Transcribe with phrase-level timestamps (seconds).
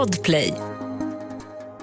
[0.00, 0.54] Podplay.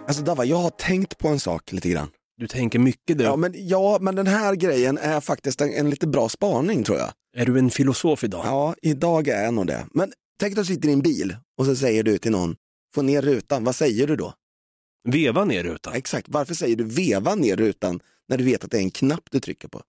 [0.08, 2.10] Alltså Dava, jag har tänkt på en sak lite grann.
[2.38, 3.24] Du tänker mycket du.
[3.24, 6.98] Ja men, ja, men den här grejen är faktiskt en, en lite bra spaning tror
[6.98, 7.10] jag.
[7.38, 8.42] Är du en filosof idag?
[8.46, 9.86] Ja, idag är jag nog det.
[9.94, 12.56] Men tänk att du sitter i en bil och så säger du till någon,
[12.96, 14.34] få ner rutan, vad säger du då?
[15.10, 15.94] Veva ner rutan.
[15.94, 18.00] Exakt, varför säger du veva ner rutan
[18.30, 19.82] när du vet att det är en knapp du trycker på?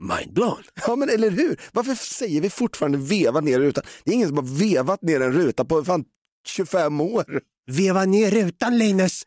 [0.00, 0.62] Mindblown.
[0.86, 3.84] Ja men eller hur, varför säger vi fortfarande veva ner rutan?
[4.04, 6.04] Det är ingen som har vevat ner en ruta på fan
[6.46, 7.40] 25 år.
[7.66, 9.26] Veva ner rutan Linus.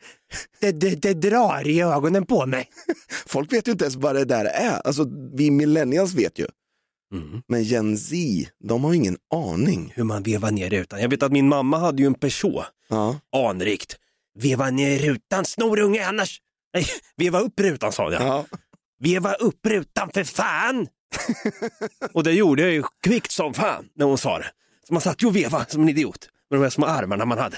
[0.59, 2.69] Det, det, det drar i ögonen på mig.
[3.25, 4.87] Folk vet ju inte ens vad det där är.
[4.87, 6.47] Alltså vi millennials vet ju.
[7.13, 7.41] Mm.
[7.47, 8.15] Men Gen Z,
[8.63, 9.93] de har ju ingen aning.
[9.95, 11.01] Hur man vevar ner rutan.
[11.01, 12.65] Jag vet att min mamma hade ju en Peugeot.
[12.89, 13.19] Ja.
[13.31, 13.97] Anrikt.
[14.39, 16.41] Veva ner rutan snorunge annars.
[16.73, 16.85] Nej,
[17.17, 18.21] veva upp rutan sa jag.
[18.21, 18.45] Ja.
[19.03, 20.87] Veva upp rutan för fan!
[22.13, 24.51] och det gjorde jag ju kvickt som fan när hon sa det.
[24.87, 27.37] Så man satt ju och veva som en idiot med de här små armarna man
[27.37, 27.57] hade.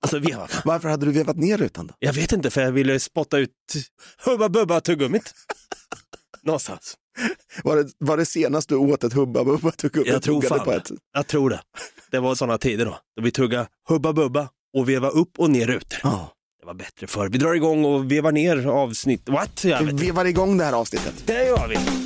[0.00, 0.48] Alltså veva.
[0.64, 1.94] Varför hade du vevat ner rutan då?
[1.98, 3.50] Jag vet inte för jag ville spotta ut
[4.24, 5.34] Hubba Bubba tuggummit.
[6.42, 6.94] Någonstans.
[7.64, 10.08] Var det, var det senast du åt ett Hubba Bubba tuggummi?
[10.08, 10.76] Jag tror fan på det.
[10.76, 10.90] ett?
[11.12, 11.60] Jag tror det.
[12.10, 12.98] Det var sådana tider då.
[13.16, 16.00] Då vi tuggade Hubba Bubba och veva upp och ner rutor.
[16.02, 16.32] Ja.
[16.66, 17.28] Det var bättre förr.
[17.28, 19.28] Vi drar igång och vevar ner avsnitt.
[19.28, 19.64] What?
[19.64, 19.82] Jag.
[19.82, 21.14] Vi vevar igång det här avsnittet.
[21.26, 22.05] Det gör vi.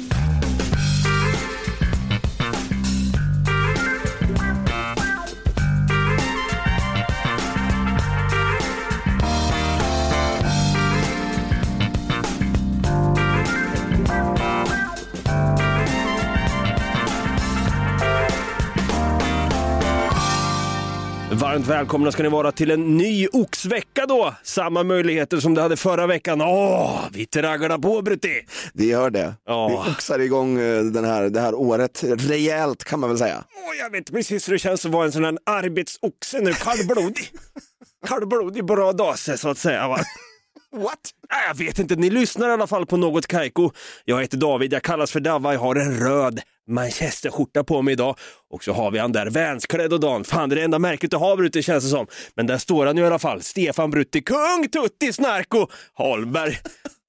[21.51, 24.35] Varmt välkomna ska ni vara till en ny oxvecka då.
[24.43, 26.41] Samma möjligheter som du hade förra veckan.
[26.41, 28.47] Åh, vi tragglar på Brutti!
[28.75, 29.35] Vi gör det.
[29.47, 29.69] Ja.
[29.69, 33.45] Vi oxar igång eh, den här, det här året rejält kan man väl säga.
[33.55, 37.31] Åh, jag vet precis hur det känns att vara en sån här arbetsoxe nu, kallblodig.
[38.07, 39.89] kallblodig på rad ase så att säga.
[39.89, 39.99] Va?
[40.77, 40.99] What?
[41.31, 43.71] Nej, Jag vet inte, ni lyssnar i alla fall på något Kaiko.
[44.05, 48.17] Jag heter David, jag kallas för Davva, jag har en röd manchesterskjorta på mig idag.
[48.51, 50.25] Och så har vi han där vänsklädd och Dan.
[50.25, 52.07] Fan, det är det enda märket du har Brutti känns det som.
[52.35, 56.59] Men där står han ju i alla fall, Stefan Brutti, kung Tutti Snarko Holmberg.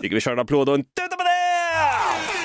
[0.01, 2.41] Tycker vi kör en applåd och en tuta på det!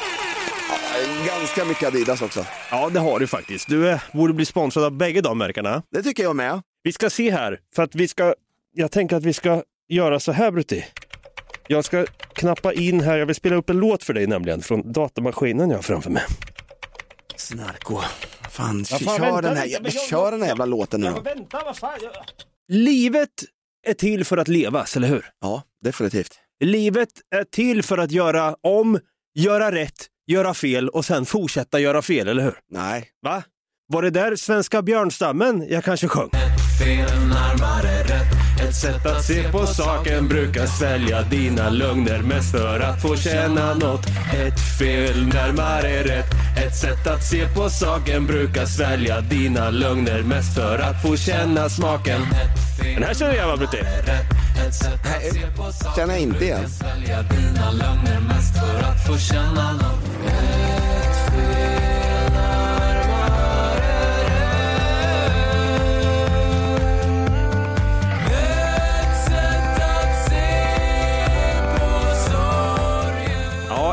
[1.27, 2.47] Ganska mycket Adidas också.
[2.71, 3.69] Ja, det har du faktiskt.
[3.69, 5.83] Du eh, borde bli sponsrad av bägge de märkena.
[5.91, 6.63] Det tycker jag med.
[6.83, 8.35] Vi ska se här, för att vi ska,
[8.73, 10.85] jag tänker att vi ska göra så här Brutti.
[11.69, 14.93] Jag ska knappa in här, jag vill spela upp en låt för dig nämligen, från
[14.93, 16.23] datamaskinen jag har framför mig.
[17.39, 18.01] Snarko.
[18.51, 21.21] Fan, Ja, fan, kör, vänta den här, jag- kör den här jävla låten nu då.
[21.21, 21.99] vänta, vad fan.
[22.03, 22.13] Jag...
[22.69, 23.31] Livet
[23.87, 25.27] är till för att levas, eller hur?
[25.41, 26.35] Ja, definitivt.
[26.65, 28.99] Livet är till för att göra om,
[29.35, 32.55] göra rätt, göra fel och sen fortsätta göra fel, eller hur?
[32.71, 33.43] Nej, Va?
[33.93, 36.31] Var det där svenska björnstammen jag kanske sjöng?
[36.79, 37.96] fel närmare
[38.69, 43.75] Ett sätt att se på saken brukar svälja dina lögner mest för att få känna
[43.75, 44.07] något.
[44.35, 46.27] Ett fel närmare rätt.
[46.67, 51.69] Ett sätt att se på saken brukar svälja dina lögner mest för att få känna
[51.69, 52.21] smaken.
[52.95, 53.79] Den här känner jag va Brutti?
[54.67, 56.67] Ett sätt att se på saken känner jag inte igen.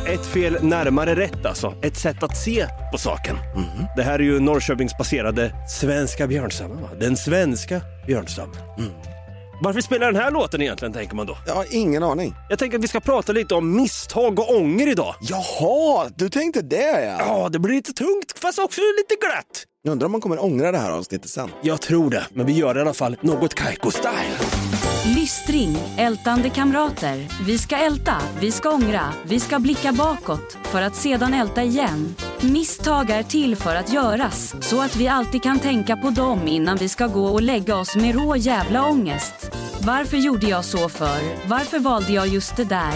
[0.08, 1.74] Ett fel närmare rätt alltså.
[1.82, 3.36] Ett sätt att se på saken.
[3.96, 6.90] Det här är ju Norrköpingsbaserade svenska björnstammen va?
[7.00, 8.56] Den svenska björnstammen.
[9.62, 11.38] Varför spelar den här låten egentligen tänker man då?
[11.48, 12.36] jag har ingen aning.
[12.50, 15.16] Jag tänker att vi ska prata lite om misstag och ånger idag.
[15.22, 17.16] Jaha, du tänkte det ja.
[17.20, 19.64] Ja, det blir lite tungt fast också lite glatt.
[19.84, 21.50] Jag undrar om man kommer ångra det här avsnittet sen.
[21.62, 24.63] Jag tror det, men vi gör det i alla fall något Kaiko-style.
[25.06, 27.28] Lystring, ältande kamrater.
[27.46, 32.16] Vi ska älta, vi ska ångra, vi ska blicka bakåt för att sedan älta igen.
[32.42, 36.78] Misstag är till för att göras, så att vi alltid kan tänka på dem innan
[36.78, 39.52] vi ska gå och lägga oss med rå jävla ångest.
[39.86, 41.48] Varför gjorde jag så för?
[41.48, 42.94] Varför valde jag just det där?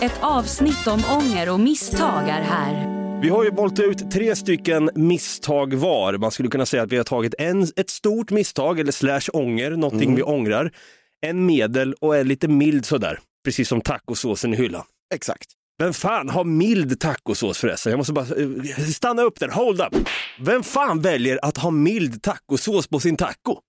[0.00, 2.98] Ett avsnitt om ånger och misstag är här.
[3.22, 6.18] Vi har ju valt ut tre stycken misstag var.
[6.18, 9.70] Man skulle kunna säga att vi har tagit en, ett stort misstag eller slash ånger,
[9.70, 10.72] någonting vi ångrar.
[11.26, 13.20] En medel och en lite mild sådär.
[13.44, 14.84] Precis som tacosåsen i hyllan.
[15.14, 15.46] Exakt.
[15.78, 17.90] Vem fan har mild tacosås förresten?
[17.90, 20.08] Jag måste bara eh, stanna upp där, hold up.
[20.40, 23.60] Vem fan väljer att ha mild tacosås på sin taco?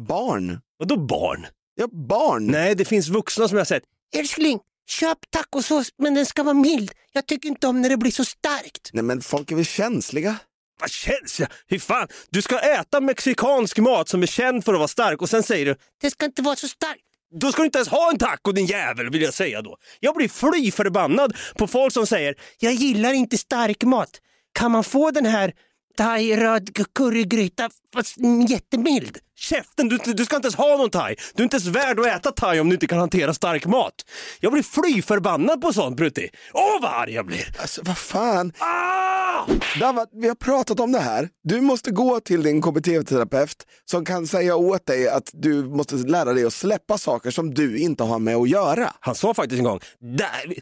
[0.00, 0.60] Barn.
[0.78, 1.46] Vadå barn?
[1.74, 2.46] Ja, barn.
[2.46, 3.82] Nej, det finns vuxna som jag har sett.
[4.16, 4.60] Älskling,
[4.90, 6.92] köp tacosås men den ska vara mild.
[7.12, 8.90] Jag tycker inte om när det blir så starkt.
[8.92, 10.36] Nej men folk är väl känsliga?
[10.82, 11.48] Vad känns jag?
[11.66, 12.08] Hur fan?
[12.30, 15.66] Du ska äta mexikansk mat som är känd för att vara stark och sen säger
[15.66, 17.00] du det ska inte vara så starkt.
[17.40, 19.76] Då ska du inte ens ha en taco din jävel vill jag säga då.
[20.00, 24.10] Jag blir fly förbannad på folk som säger jag gillar inte stark mat.
[24.52, 25.52] Kan man få den här
[25.96, 28.16] thai röd currygryta fast
[28.48, 29.18] jättemild?
[29.36, 31.16] Käften, du, du ska inte ens ha någon thai.
[31.34, 33.94] Du är inte ens värd att äta thai om du inte kan hantera stark mat.
[34.40, 36.30] Jag blir fly förbannad på sånt Brutti.
[36.52, 37.56] Åh vad arg jag blir.
[37.60, 38.52] Alltså vad fan.
[38.58, 39.46] Ah!
[39.80, 41.28] Dava, vi har pratat om det här.
[41.44, 46.32] Du måste gå till din KBT-terapeut som kan säga åt dig att du måste lära
[46.32, 48.92] dig att släppa saker som du inte har med att göra.
[49.00, 50.54] Han sa faktiskt en gång, där,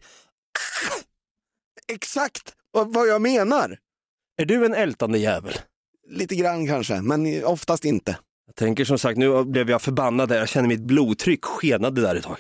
[1.93, 3.79] Exakt vad vad jag menar.
[4.41, 5.55] Är du en ältande jävel?
[6.11, 8.17] Lite grann kanske, men oftast inte.
[8.47, 10.39] Jag tänker som sagt, nu blev jag förbannad där.
[10.39, 12.37] Jag känner mitt blodtryck skenade där ett tag.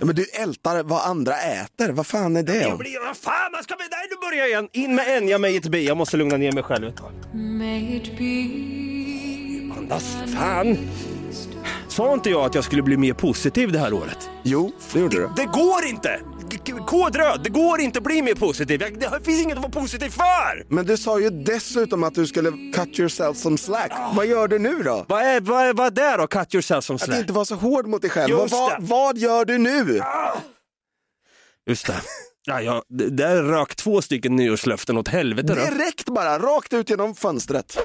[0.00, 3.52] Ja, men du ältar vad andra äter, vad fan är det Jag blir, vad fan,
[3.52, 4.68] vad ska vi, nej nu börjar jag igen.
[4.72, 5.80] In med Enya med ett B.
[5.80, 7.12] Jag måste lugna ner mig själv ett tag.
[7.34, 10.78] May it be Andas, fan.
[11.88, 14.30] Sa inte jag att jag skulle bli mer positiv det här året?
[14.42, 15.30] Jo, det gjorde du.
[15.36, 16.20] Det går inte!
[16.86, 18.78] Kod röd, det går inte att bli mer positiv.
[18.78, 20.74] Det finns inget att vara positiv för!
[20.74, 23.92] Men du sa ju dessutom att du skulle cut yourself some slack.
[24.14, 25.04] Vad gör du nu då?
[25.08, 26.26] Vad är, vad är, vad är det då?
[26.26, 27.18] Cut yourself som Att slack?
[27.18, 28.36] inte vara så hård mot dig själv.
[28.36, 30.00] Vad, vad, vad gör du nu?
[31.66, 31.94] Just det.
[32.46, 35.54] Ja, jag, där rök två stycken nyårslöften åt helvete då.
[35.54, 37.78] Direkt bara, rakt ut genom fönstret.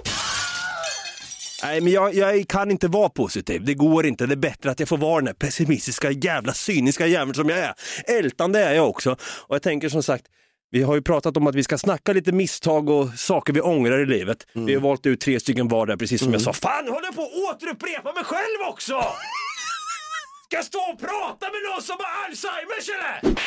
[1.63, 3.65] Nej, men jag, jag kan inte vara positiv.
[3.65, 4.25] Det går inte.
[4.25, 7.59] Det är bättre att jag får vara den här pessimistiska, jävla cyniska jäveln som jag
[7.59, 7.73] är.
[8.07, 9.11] Ältande är jag också.
[9.21, 10.25] Och jag tänker som sagt,
[10.71, 13.99] vi har ju pratat om att vi ska snacka lite misstag och saker vi ångrar
[13.99, 14.47] i livet.
[14.53, 16.53] Vi har valt ut tre stycken var där, precis som jag sa.
[16.53, 18.93] Fan, håller jag på att återupprepa mig själv också?
[20.47, 23.43] Ska jag stå och prata med någon som har Alzheimers eller?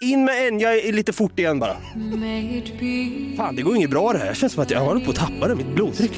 [0.12, 1.76] In med en, jag är lite fort igen bara.
[3.36, 4.26] Fan, det går inget bra det här.
[4.26, 6.12] Jag känns som att jag håller på att tappa det, mitt blodtryck.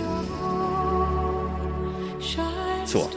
[2.86, 3.10] Så.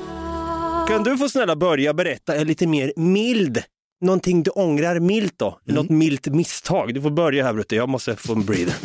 [0.88, 3.64] Kan du få snälla börja berätta en lite mer mild,
[4.02, 5.60] någonting du ångrar milt då?
[5.64, 6.94] Något milt misstag.
[6.94, 8.76] Du får börja här Brutte, jag måste få en breather.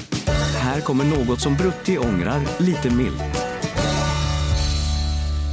[0.59, 3.23] Här kommer något som Brutti ångrar lite milt.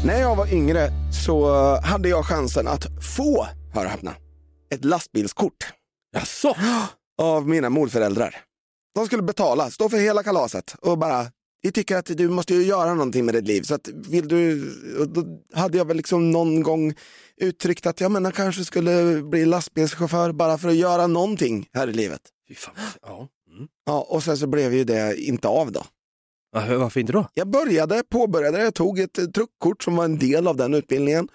[0.06, 0.90] När jag var yngre
[1.26, 1.50] så
[1.82, 2.86] hade jag chansen att
[3.18, 4.16] få, hör och häpna,
[4.74, 5.74] ett lastbilskort
[6.16, 6.56] Jaså?
[7.22, 8.36] av mina morföräldrar.
[8.96, 11.26] De skulle betala, stå för hela kalaset och bara,
[11.62, 13.62] vi tycker att du måste ju göra någonting med ditt liv.
[13.62, 14.70] Så att vill du,
[15.06, 15.24] då
[15.54, 16.94] hade jag väl liksom någon gång
[17.42, 21.94] uttryckt att jag menar kanske skulle bli lastbilschaufför bara för att göra någonting här i
[21.94, 22.22] livet.
[22.56, 22.76] Fan.
[23.02, 23.28] Ja.
[23.52, 23.68] Mm.
[23.86, 25.84] Ja, och sen så blev ju det inte av då.
[26.52, 27.28] Ja, Varför inte då?
[27.34, 31.28] Jag började, påbörjade, jag tog ett truckkort som var en del av den utbildningen.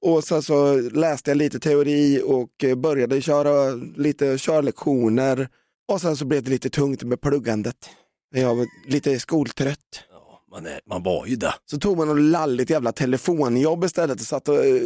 [0.00, 5.48] Och sen så läste jag lite teori och började köra lite körlektioner.
[5.88, 7.90] Och sen så blev det lite tungt med pluggandet.
[8.30, 9.78] Jag var lite skoltrött.
[10.10, 11.54] Ja, man, är, man var ju där.
[11.70, 14.80] Så tog man något lalligt jävla telefonjobb istället och satt och eh,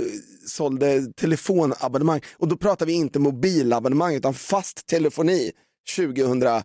[0.46, 2.20] sålde telefonabonnemang.
[2.36, 5.52] Och då pratar vi inte mobilabonnemang utan fast telefoni
[5.96, 6.64] 2006.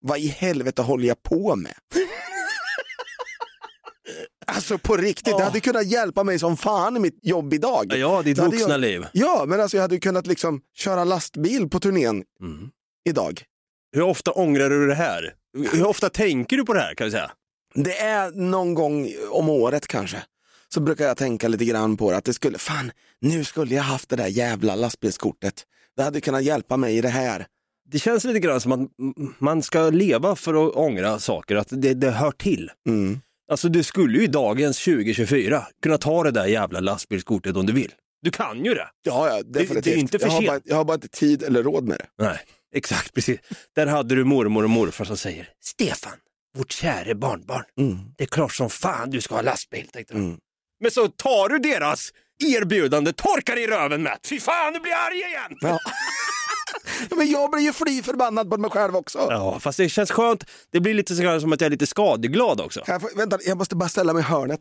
[0.00, 1.74] Vad i helvete håller jag på med?
[4.46, 7.92] Alltså på riktigt, det hade kunnat hjälpa mig som fan i mitt jobb idag.
[7.96, 9.06] Ja, ditt vuxna jag, liv.
[9.12, 12.70] Ja, men alltså jag hade kunnat liksom köra lastbil på turnén Mm.
[13.08, 13.42] idag.
[13.94, 15.34] Hur ofta ångrar du det här?
[15.72, 17.30] Hur ofta tänker du på det här kan vi säga?
[17.74, 20.22] Det är någon gång om året kanske.
[20.68, 23.82] Så brukar jag tänka lite grann på det, att det skulle, fan, nu skulle jag
[23.82, 25.64] haft det där jävla lastbilskortet.
[25.96, 27.46] Det hade kunnat hjälpa mig i det här.
[27.90, 28.90] Det känns lite grann som att
[29.38, 32.70] man ska leva för att ångra saker, att det, det hör till.
[32.88, 33.20] Mm.
[33.50, 37.72] Alltså du skulle ju i dagens 2024 kunna ta det där jävla lastbilskortet om du
[37.72, 37.92] vill.
[38.24, 38.88] Du kan ju det.
[39.02, 39.84] Ja, ja, definitivt.
[39.84, 41.98] det är inte för jag, har bara, jag har bara inte tid eller råd med
[41.98, 42.24] det.
[42.24, 42.38] Nej,
[42.74, 43.40] exakt precis.
[43.74, 46.12] Där hade du mormor och morfar som säger Stefan,
[46.58, 47.98] vårt käre barnbarn, Mm.
[48.18, 49.88] det är klart som fan du ska ha lastbil.
[49.92, 50.14] Tänkte.
[50.14, 50.36] Mm.
[50.80, 52.10] Men så tar du deras
[52.44, 54.18] erbjudande, torkar i röven med.
[54.28, 55.58] Fy fan, du blir arg igen!
[57.10, 57.16] Ja.
[57.16, 59.18] Men jag blir ju fly förbannad på mig själv också.
[59.30, 60.44] Ja, fast det känns skönt.
[60.72, 62.82] Det blir lite så som att jag är lite skadeglad också.
[62.86, 64.60] Jag få, vänta, jag måste bara ställa mig i hörnet.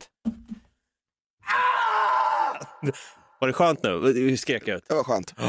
[3.44, 3.90] Var det skönt nu?
[3.90, 4.84] Hur skrek jag ut?
[4.88, 5.34] Det var skönt.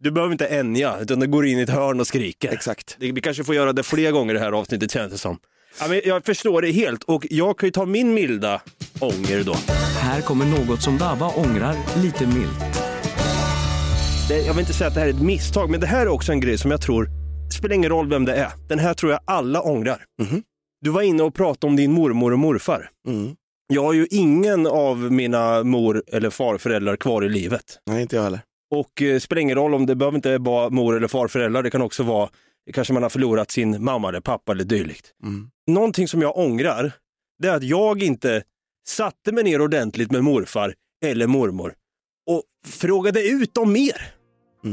[0.00, 2.52] Du behöver inte änja, utan du går in i ett hörn och skriker.
[2.52, 2.96] Exakt.
[2.98, 5.38] Vi kanske får göra det fler gånger i det här avsnittet känns det som.
[5.80, 8.62] Ja, men jag förstår det helt och jag kan ju ta min milda
[9.00, 9.54] ånger då.
[9.98, 12.58] Här kommer något som Dava ångrar lite milt.
[14.28, 16.08] Det, jag vill inte säga att det här är ett misstag, men det här är
[16.08, 17.08] också en grej som jag tror,
[17.58, 20.04] spelar ingen roll vem det är, den här tror jag alla ångrar.
[20.22, 20.42] Mhm.
[20.80, 22.90] Du var inne och pratade om din mormor och morfar.
[23.08, 23.36] Mm.
[23.66, 27.78] Jag har ju ingen av mina mor eller farföräldrar kvar i livet.
[27.86, 28.40] Nej, inte jag heller.
[28.70, 31.82] Och eh, spelar ingen roll om det behöver inte vara mor eller farföräldrar, det kan
[31.82, 32.28] också vara
[32.72, 35.14] Kanske man har förlorat sin mamma eller pappa eller dylikt.
[35.22, 35.50] Mm.
[35.66, 36.92] Någonting som jag ångrar,
[37.42, 38.42] det är att jag inte
[38.88, 41.74] satte mig ner ordentligt med morfar eller mormor
[42.30, 44.15] och frågade ut dem mer.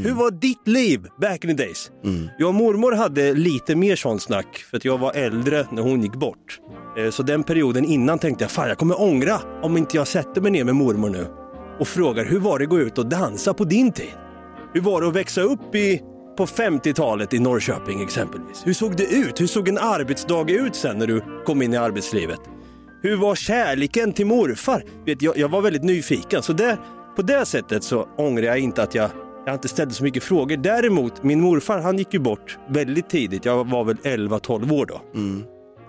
[0.02, 1.92] Hur var ditt liv back in the days?
[2.04, 2.30] Mm.
[2.38, 6.02] Jag och mormor hade lite mer sånt snack för att jag var äldre när hon
[6.02, 6.60] gick bort.
[6.98, 10.42] Eh, så den perioden innan tänkte jag, fan jag kommer ångra om inte jag sätter
[10.42, 11.28] mig ner med mormor nu
[11.80, 14.14] och frågar hur var det att gå ut och dansa på din tid?
[14.74, 16.02] Hur var det att växa upp i,
[16.38, 18.62] på 50-talet i Norrköping exempelvis?
[18.66, 19.42] Hur såg det ut?
[19.42, 22.40] Hur såg en arbetsdag ut sen när du kom in i arbetslivet?
[23.02, 24.84] Hur var kärleken till morfar?
[25.06, 26.78] Vet, jag, jag var väldigt nyfiken, så där,
[27.16, 29.10] på det sättet så ångrar jag inte att jag,
[29.46, 30.58] jag inte ställde så mycket frågor.
[30.58, 33.46] Däremot, min morfar han gick ju bort väldigt tidigt.
[33.46, 35.02] Jag var väl 11-12 år då.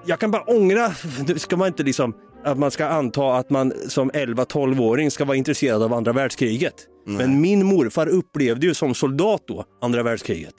[0.06, 0.92] Jag kan bara ångra,
[1.26, 5.37] det ska man inte liksom, att man ska anta att man som 11-12-åring ska vara
[5.37, 6.75] intresserad av andra världskriget.
[7.06, 10.54] Men min morfar upplevde ju som soldat då andra världskriget.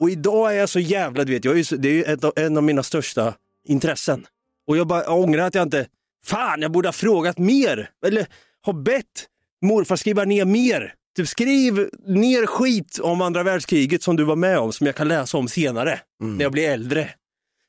[0.00, 2.24] Och idag är jag så jävla, du vet, jag är så- det är ju ett
[2.24, 3.34] av, en av mina största
[3.68, 4.26] intressen.
[4.68, 5.86] Och jag bara ångrar att jag inte,
[6.24, 7.90] fan jag borde ha frågat mer.
[8.06, 8.26] Eller
[8.66, 9.26] ha bett
[9.62, 10.94] morfar skriva ner mer.
[11.16, 15.08] Typ skriv ner skit om andra världskriget som du var med om som jag kan
[15.08, 17.10] läsa om senare när jag blir äldre.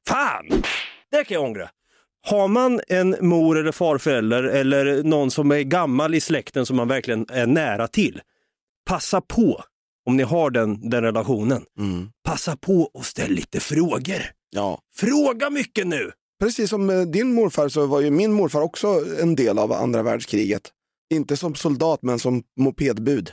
[0.08, 0.64] Fan!
[1.12, 1.70] Det kan jag ångra.
[2.28, 6.88] Har man en mor eller farförälder eller någon som är gammal i släkten som man
[6.88, 8.22] verkligen är nära till,
[8.90, 9.64] passa på,
[10.06, 12.10] om ni har den, den relationen, Mm.
[12.24, 14.22] passa på och ställ lite frågor.
[14.50, 14.80] Ja.
[14.96, 16.12] Fråga mycket nu!
[16.40, 18.88] Precis som eh, din morfar så var ju min morfar också
[19.22, 20.62] en del av andra världskriget.
[21.14, 23.32] Inte som soldat men som mopedbud.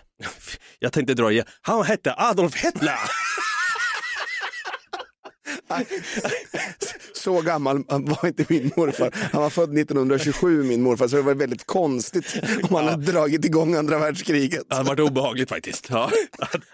[0.79, 1.47] Jag tänkte dra igen.
[1.63, 2.99] Han hette Adolf Hitler!
[7.13, 9.11] Så gammal var inte min morfar.
[9.33, 13.45] Han var född 1927 min morfar så det var väldigt konstigt om han hade dragit
[13.45, 14.63] igång andra världskriget.
[14.69, 15.87] Det hade varit obehagligt faktiskt.
[15.91, 16.11] Ja.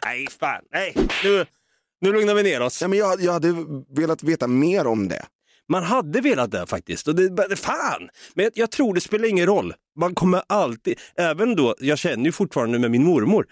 [0.05, 0.63] Nej, fan.
[0.73, 1.47] Nej, nu,
[2.01, 2.83] nu lugnar vi ner oss.
[2.83, 3.55] Ja, men jag, jag hade
[3.97, 5.27] velat veta mer om det.
[5.69, 7.09] Man hade velat det faktiskt.
[7.09, 8.09] Och det, fan!
[8.35, 9.75] Men jag, jag tror det spelar ingen roll.
[9.97, 13.47] Man kommer alltid, även då, jag känner ju fortfarande med min mormor,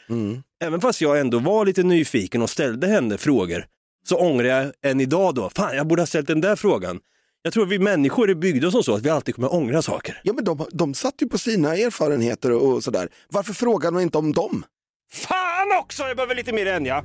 [0.65, 3.65] även fast jag ändå var lite nyfiken och ställde henne frågor,
[4.09, 7.01] så ångrar jag än idag då, fan jag borde ha ställt den där frågan.
[7.43, 10.21] Jag tror vi människor är byggda som så att vi alltid kommer ångra saker.
[10.25, 13.09] Ja, men de, de satt ju på sina erfarenheter och, och sådär.
[13.29, 14.65] Varför frågar man inte om dem?
[15.13, 16.03] Fan också!
[16.03, 17.05] Jag behöver lite mer än ja.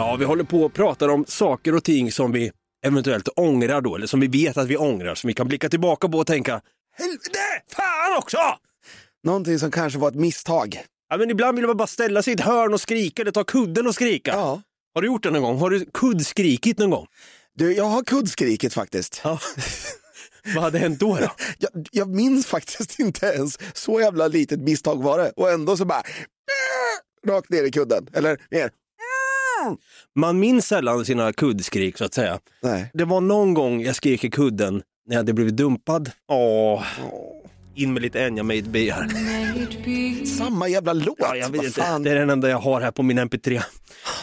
[0.00, 2.52] Ja, vi håller på och pratar om saker och ting som vi
[2.86, 6.08] eventuellt ångrar då, eller som vi vet att vi ångrar, som vi kan blicka tillbaka
[6.08, 6.60] på och tänka,
[6.98, 7.38] helvete,
[7.68, 8.38] fan också!
[9.24, 10.82] Någonting som kanske var ett misstag.
[11.08, 13.44] Ja, men ibland vill man bara ställa sig i ett hörn och skrika eller ta
[13.44, 14.30] kudden och skrika.
[14.30, 14.62] Ja.
[14.94, 15.58] Har du gjort det någon gång?
[15.58, 17.06] Har du kuddskrikit någon gång?
[17.54, 19.20] Du, jag har kuddskrikit faktiskt.
[19.24, 19.38] Ja.
[20.54, 21.16] Vad hade hänt då?
[21.16, 21.30] då?
[21.58, 23.58] Jag, jag minns faktiskt inte ens.
[23.74, 25.32] Så jävla litet misstag var det.
[25.36, 26.02] Och ändå så bara
[27.26, 28.06] rakt ner i kudden.
[28.12, 28.70] Eller ner.
[30.16, 32.38] Man minns sällan sina kuddskrik så att säga.
[32.62, 32.90] Nej.
[32.94, 34.74] Det var någon gång jag skrek i kudden
[35.06, 36.10] när jag hade blivit dumpad.
[36.28, 36.84] Åh.
[37.74, 39.08] In med lite Enya Made Be här.
[40.26, 41.16] Samma jävla låt.
[41.18, 41.98] Ja, jag vet inte.
[41.98, 43.62] Det är den enda jag har här på min MP3.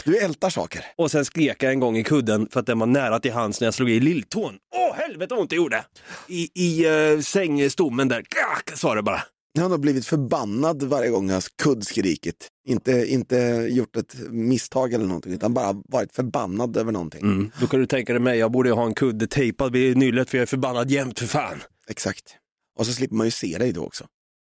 [0.04, 0.84] Du ältar saker.
[0.96, 3.60] Och sen skrek jag en gång i kudden för att den var nära till hands
[3.60, 4.54] när jag slog i lilltån.
[4.74, 5.84] Åh helvete vad ont det gjorde!
[6.26, 9.22] I, i uh, sängstommen där, Gack, sa det bara.
[9.52, 12.48] Jag har nog blivit förbannad varje gång jag har kuddskrikit.
[12.68, 13.36] Inte, inte
[13.70, 17.20] gjort ett misstag eller någonting, utan bara varit förbannad över någonting.
[17.20, 17.50] Mm.
[17.60, 20.38] Då kan du tänka dig mig, jag borde ha en kudde tejpad vid nyllet för
[20.38, 21.62] jag är förbannad jämt för fan.
[21.88, 22.36] Exakt.
[22.78, 24.06] Och så slipper man ju se dig då också.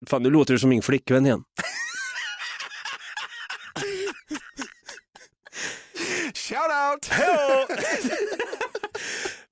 [0.07, 1.43] Fan nu låter du som min flickvän igen.
[6.33, 7.09] Shout out!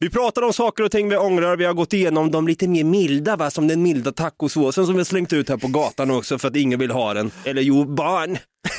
[0.01, 2.83] Vi pratar om saker och ting vi ångrar, vi har gått igenom de lite mer
[2.83, 3.51] milda, va?
[3.51, 6.55] som den milda tacosåsen som vi har slängt ut här på gatan också för att
[6.55, 7.31] ingen vill ha den.
[7.45, 8.37] Eller jo, barn.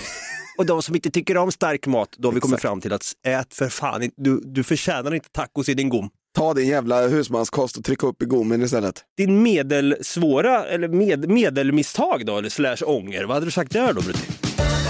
[0.59, 3.03] Och de som inte tycker om stark mat, då har vi kommit fram till att
[3.27, 6.11] ät för fan, du, du förtjänar inte tacos i din gom.
[6.37, 9.05] Ta din jävla husmanskost och tryck upp i gommen istället.
[9.17, 14.00] Din medelsvåra, eller med, medelmisstag då, eller slash ånger, vad hade du sagt där då
[14.00, 14.33] Brutti?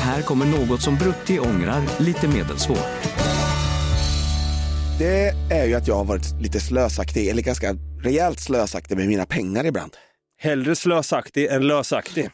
[0.02, 3.09] Här kommer något som Brutti ångrar lite medelsvårt.
[5.00, 9.26] Det är ju att jag har varit lite slösaktig, eller ganska rejält slösaktig med mina
[9.26, 9.96] pengar ibland.
[10.38, 12.30] Hellre slösaktig än lösaktig.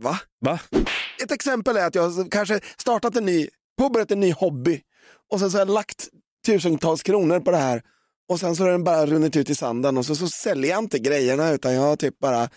[0.00, 0.18] Va?
[0.40, 0.60] Va?
[1.22, 3.48] Ett exempel är att jag kanske startat en ny,
[3.78, 4.80] påbörjat en ny hobby
[5.30, 6.08] och sen så har jag lagt
[6.46, 7.82] tusentals kronor på det här
[8.28, 10.78] och sen så har den bara runnit ut i sanden och så, så säljer jag
[10.78, 12.48] inte grejerna utan jag typ bara,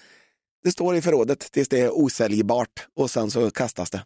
[0.63, 4.03] det står i förrådet tills det är osäljbart och sen så kastas det.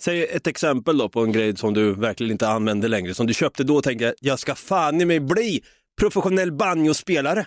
[0.00, 3.34] Säg ett exempel då på en grej som du verkligen inte använder längre, som du
[3.34, 5.62] köpte då och tänkte jag ska fan i mig bli
[6.00, 7.46] professionell banjospelare.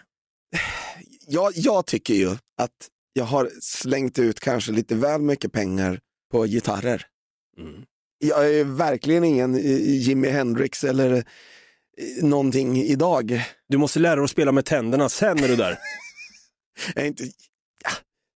[1.28, 6.00] Jag, jag tycker ju att jag har slängt ut kanske lite väl mycket pengar
[6.32, 7.06] på gitarrer.
[7.58, 7.84] Mm.
[8.20, 11.24] Jag är verkligen ingen eh, Jimi Hendrix eller eh,
[12.24, 13.44] någonting idag.
[13.70, 15.78] Du måste lära dig att spela med tänderna, sen är du där.
[16.96, 17.24] Jag är inte,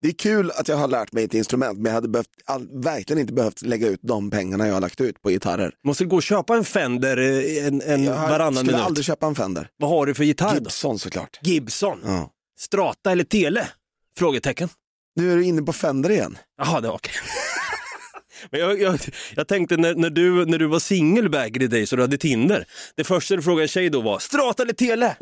[0.01, 2.67] det är kul att jag har lärt mig ett instrument men jag hade behövt, all,
[2.84, 5.72] verkligen inte behövt lägga ut de pengarna jag har lagt ut på gitarrer.
[5.84, 8.86] måste gå och köpa en Fender eh, en, en Jag varannan skulle minut.
[8.86, 9.67] aldrig köpa en Fender.
[9.77, 10.60] Vad har du för gitarr då?
[10.60, 11.39] Gibson såklart.
[11.41, 12.00] Gibson?
[12.05, 12.29] Ja.
[12.60, 13.67] Strata eller Tele?
[14.17, 14.70] Frågetecken.
[15.15, 16.38] Nu är du inne på Fender igen.
[16.58, 17.13] Jaha, det var okej.
[18.51, 19.00] Men jag, jag,
[19.36, 22.17] jag tänkte när, när, du, när du var singel back the days och du hade
[22.17, 22.65] Tinder,
[22.96, 25.15] det första du frågade en tjej då var Strata eller Tele?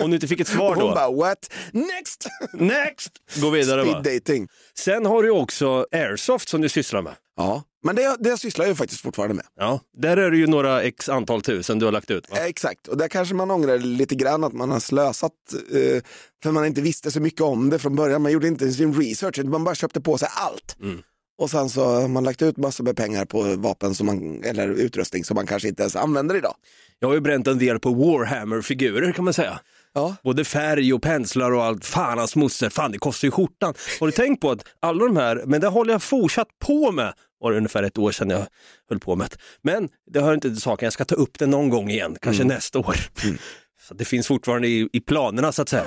[0.00, 1.52] Om du inte fick ett svar Och hon då, bara what?
[1.72, 2.26] Next!
[2.52, 3.12] next!
[3.40, 4.00] Gå vidare va.
[4.00, 4.48] Speed dating.
[4.78, 7.14] Sen har du också Airsoft som du sysslar med.
[7.36, 9.44] Ja, men det, det sysslar jag ju faktiskt fortfarande med.
[9.56, 12.30] Ja, där är det ju några x antal tusen du har lagt ut.
[12.30, 12.36] Va?
[12.36, 16.02] Eh, Exakt, och där kanske man ångrar lite grann att man har slösat eh,
[16.42, 18.22] för man inte visste så mycket om det från början.
[18.22, 20.76] Man gjorde inte sin research, man bara köpte på sig allt.
[20.80, 21.02] Mm.
[21.38, 24.68] Och sen så har man lagt ut massor med pengar på vapen som man, eller
[24.68, 26.54] utrustning som man kanske inte ens använder idag.
[26.98, 29.60] Jag har ju bränt en del på Warhammer-figurer kan man säga.
[29.94, 31.84] Ja, Både färg och penslar och allt.
[31.84, 33.74] Fan hans moster, fan det kostar ju skjortan.
[34.00, 37.14] Har du tänkt på att alla de här, men det håller jag fortsatt på med.
[37.40, 38.46] Var det ungefär ett år sedan jag
[38.88, 39.36] höll på med det.
[39.62, 42.44] Men det hör inte till saken, jag ska ta upp det någon gång igen, kanske
[42.44, 42.96] nästa år.
[43.88, 45.86] Så det finns fortfarande i, i planerna så att säga.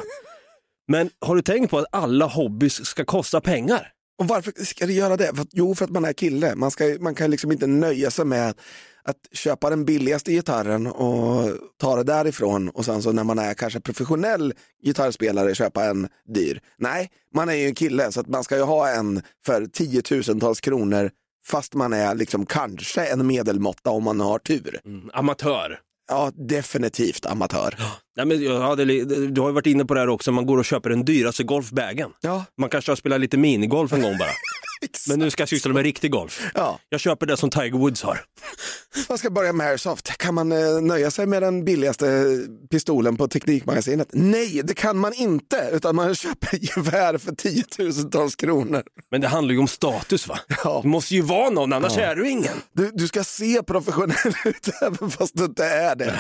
[0.87, 3.91] Men har du tänkt på att alla hobbys ska kosta pengar?
[4.19, 5.35] Och varför ska det göra det?
[5.35, 6.55] För, att- jo, för att man är kille.
[6.55, 8.53] Man, ska, man kan liksom inte nöja sig med
[9.03, 13.53] att köpa den billigaste gitarren och ta det därifrån och sen så när man är
[13.53, 16.61] kanske professionell gitarrspelare köpa en dyr.
[16.77, 20.61] Nej, man är ju en kille så att man ska ju ha en för tiotusentals
[20.61, 21.11] kronor
[21.45, 24.79] fast man är liksom kanske en medelmåtta om man har tur.
[24.85, 25.79] Mm, amatör.
[26.07, 27.75] Ja, definitivt amatör.
[28.17, 30.57] Nej, men hade, li- du har ju varit inne på det här också, man går
[30.57, 32.09] och köper den dyraste golfbagen.
[32.21, 34.29] Ja, Man kanske har spelat lite minigolf en gång bara.
[35.09, 36.51] Men nu ska jag syssla med riktig golf.
[36.55, 38.19] Ja, Jag köper det som Tiger Woods har.
[39.09, 40.17] man ska börja med airsoft.
[40.17, 42.25] Kan man eh, nöja sig med den billigaste
[42.71, 44.07] pistolen på Teknikmagasinet?
[44.11, 48.83] Nej, det kan man inte, utan man köper gevär för tiotusentals kronor.
[49.11, 50.39] Men det handlar ju om status va?
[50.63, 50.79] Ja.
[50.83, 52.61] Du måste ju vara någon, annars är du ingen.
[52.73, 56.19] Du, du ska se professionell ut även fast du inte är det.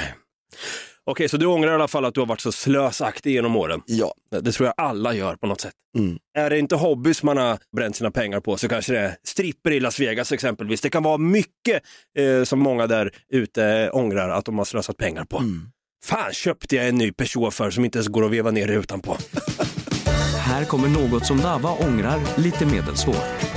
[1.09, 3.81] Okej, så du ångrar i alla fall att du har varit så slösaktig genom åren.
[3.85, 5.73] Ja, Det det tror jag alla gör på något sätt.
[5.97, 6.17] Mm.
[6.37, 9.71] Är det inte hobbys man har bränt sina pengar på så kanske det är stripper
[9.71, 10.81] i Las Vegas exempelvis.
[10.81, 11.83] Det kan vara mycket
[12.17, 15.37] eh, som många där ute ångrar att de har slösat pengar på.
[15.37, 15.69] Mm.
[16.05, 19.01] Fan köpte jag en ny Peugeot för som inte ens går att veva ner rutan
[19.01, 19.17] på.
[20.37, 23.56] Här kommer något som Dava ångrar lite medelsvårt.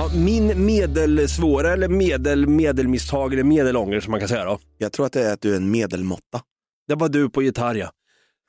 [0.00, 4.58] Ja, min medelsvåra eller medel, medelmisstag eller medelånger som man kan säga då.
[4.78, 6.42] jag tror att det är att du är en medelmåtta.
[6.88, 7.90] Det var du på gitarr ja.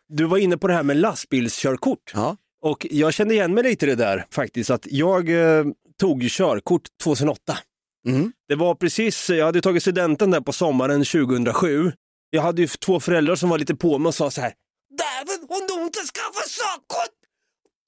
[0.09, 2.11] Du var inne på det här med lastbilskörkort.
[2.13, 2.37] Ja.
[2.61, 4.69] Och jag kände igen mig lite i det där faktiskt.
[4.69, 5.65] Att jag eh,
[5.99, 7.57] tog körkort 2008.
[8.07, 8.31] Mm.
[8.47, 11.91] Det var precis, jag hade tagit studenten där på sommaren 2007.
[12.29, 14.53] Jag hade ju två föräldrar som var lite på mig och sa så här.
[14.89, 17.17] David, om du inte skaffar körkort,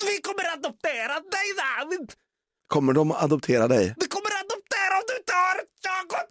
[0.05, 2.13] vi kommer adoptera dig David.
[2.67, 3.85] Kommer de att adoptera dig?
[3.97, 6.29] Vi kommer adoptera om du inte har ett körkort.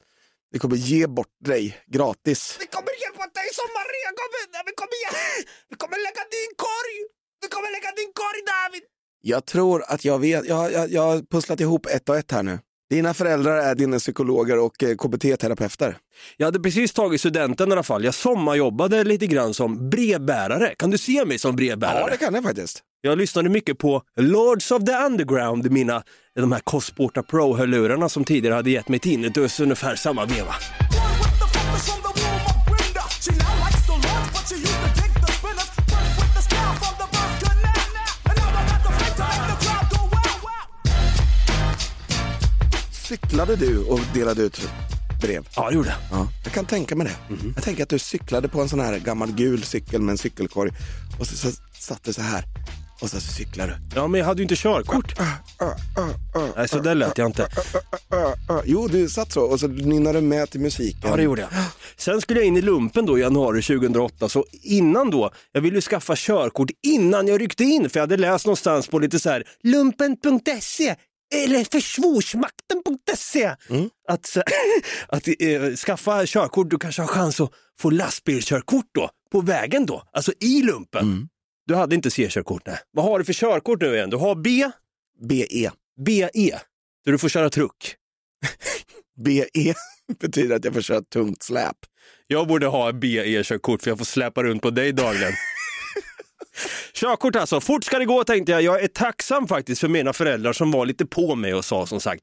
[0.53, 2.57] Vi kommer ge bort dig gratis.
[2.61, 4.65] Vi kommer hjälpa dig som Maria kommer.
[4.69, 6.97] Vi kommer, ge- vi kommer lägga din korg.
[7.43, 8.83] Vi kommer lägga din korg David.
[9.25, 12.43] Jag tror att jag vet, jag, jag, jag har pusslat ihop ett och ett här
[12.43, 12.59] nu.
[12.91, 15.97] Dina föräldrar är dina psykologer och eh, KBT-terapeuter.
[16.37, 18.05] Jag hade precis tagit studenten i alla fall.
[18.05, 20.75] Jag sommarjobbade lite grann som brevbärare.
[20.79, 22.01] Kan du se mig som brevbärare?
[22.01, 22.83] Ja, det kan jag faktiskt.
[23.01, 26.03] Jag lyssnade mycket på Lords of the Underground, mina,
[26.41, 30.55] de här Cossporta Pro-hörlurarna som tidigare hade gett mig tinnitus ungefär samma veva.
[42.93, 44.69] Cyklade du och delade ut
[45.23, 45.49] brev?
[45.57, 46.19] Ja, det gjorde jag.
[46.21, 47.35] Ja, jag kan tänka mig det.
[47.35, 47.53] Mhm.
[47.57, 50.71] Jag tänker att du cyklade på en sån här gammal gul cykel med en cykelkorg
[51.21, 52.45] och så, så satt du så här.
[53.03, 53.75] Och så cyklar du.
[53.97, 55.15] Ja, men jag hade ju inte körkort.
[56.57, 57.49] Nej, så där lät jag inte.
[58.65, 61.01] Jo, du satt så och så nynnar du med till musiken.
[61.11, 61.51] Ja, det gjorde jag.
[61.97, 65.77] Sen skulle jag in i lumpen då i januari 2008, så innan då, jag ville
[65.77, 69.31] ju skaffa körkort innan jag ryckte in, för jag hade läst någonstans på lite så
[69.31, 70.95] här lumpen.se
[71.35, 73.55] eller försvarsmakten.se
[74.09, 74.43] att, så-
[75.09, 80.03] att eh, skaffa körkort, du kanske har chans att få lastbilskörkort då, på vägen då,
[80.13, 81.29] alltså i lumpen.
[81.67, 82.79] Du hade inte C-körkort, nej.
[82.91, 84.11] Vad har du för körkort nu igen?
[84.11, 84.71] Du har B,
[85.29, 85.71] BE.
[86.07, 86.59] BE,
[87.05, 87.97] så du får köra truck.
[89.25, 89.75] BE
[90.21, 91.77] betyder att jag får köra tungt släp.
[92.27, 95.33] Jag borde ha BE-körkort för jag får släpa runt på dig dagligen.
[96.95, 98.63] Körkort alltså, fort ska det gå tänkte jag.
[98.63, 102.01] Jag är tacksam faktiskt för mina föräldrar som var lite på mig och sa som
[102.01, 102.23] sagt.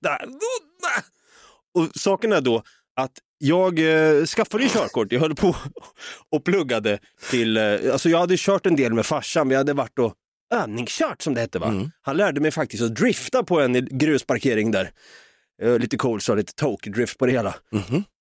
[1.74, 2.64] Och saken är då
[2.96, 5.12] att jag eh, skaffade ju körkort.
[5.12, 5.56] Jag höll på
[6.32, 7.00] och pluggade
[7.30, 10.14] till, eh, alltså jag hade kört en del med farsan, jag hade varit och
[10.54, 11.68] övningskört som det hette va.
[12.02, 14.92] Han lärde mig faktiskt att drifta på en grusparkering där.
[15.62, 17.56] Eh, lite cool så lite tokig drift på det hela.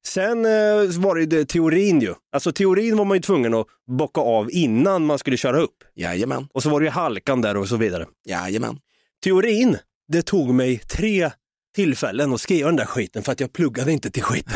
[0.06, 0.50] Sen eh,
[0.98, 2.14] var det det, teorin ju.
[2.32, 3.66] Alltså teorin var man ju tvungen att
[3.98, 5.76] bocka av innan man skulle köra upp.
[5.94, 8.06] Jajamän, Och så var det ju halkan där och så vidare.
[8.28, 8.78] jajamän.
[9.24, 9.78] Teorin,
[10.12, 11.30] det tog mig tre
[11.74, 14.52] tillfällen att skriva den där skiten för att jag pluggade inte till skiten.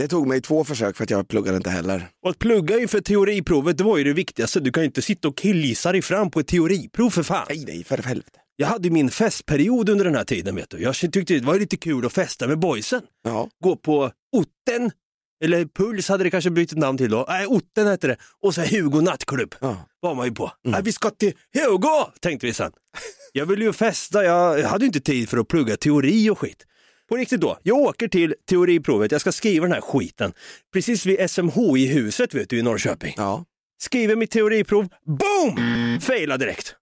[0.00, 2.08] Det tog mig två försök för att jag pluggade inte heller.
[2.22, 4.60] Och att plugga inför teoriprovet, det var ju det viktigaste.
[4.60, 7.46] Du kan ju inte sitta och killgissa dig fram på ett teoriprov för fan.
[7.48, 8.38] Nej, nej, för helvete.
[8.56, 10.82] Jag hade min festperiod under den här tiden vet du.
[10.82, 13.00] Jag tyckte det var lite kul att festa med boysen.
[13.24, 14.90] Ja, gå på Otten,
[15.44, 17.26] eller Puls hade det kanske bytt namn till då.
[17.28, 18.16] Nej, Otten hette det.
[18.42, 19.76] Och så Hugo nattklubb ja.
[20.00, 20.52] var man ju på.
[20.64, 22.72] Nej, vi ska till Hugo, tänkte vi sen.
[23.32, 26.66] Jag ville ju festa, jag hade ju inte tid för att plugga teori och skit.
[27.10, 30.32] På riktigt då, jag åker till teoriprovet, jag ska skriva den här skiten.
[30.72, 33.14] Precis vid SMHI-huset vet du i Norrköping.
[33.16, 33.44] ja.
[33.82, 36.00] Skriver mitt teoriprov, boom!
[36.00, 36.74] Faila direkt.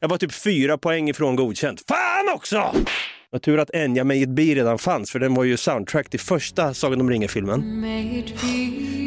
[0.00, 1.84] Jag var typ fyra poäng ifrån godkänt.
[1.88, 2.74] Fan också!
[3.30, 6.20] Vad tur att Enya May It Be redan fanns, för den var ju soundtrack till
[6.20, 7.84] första Sagan om ringen-filmen.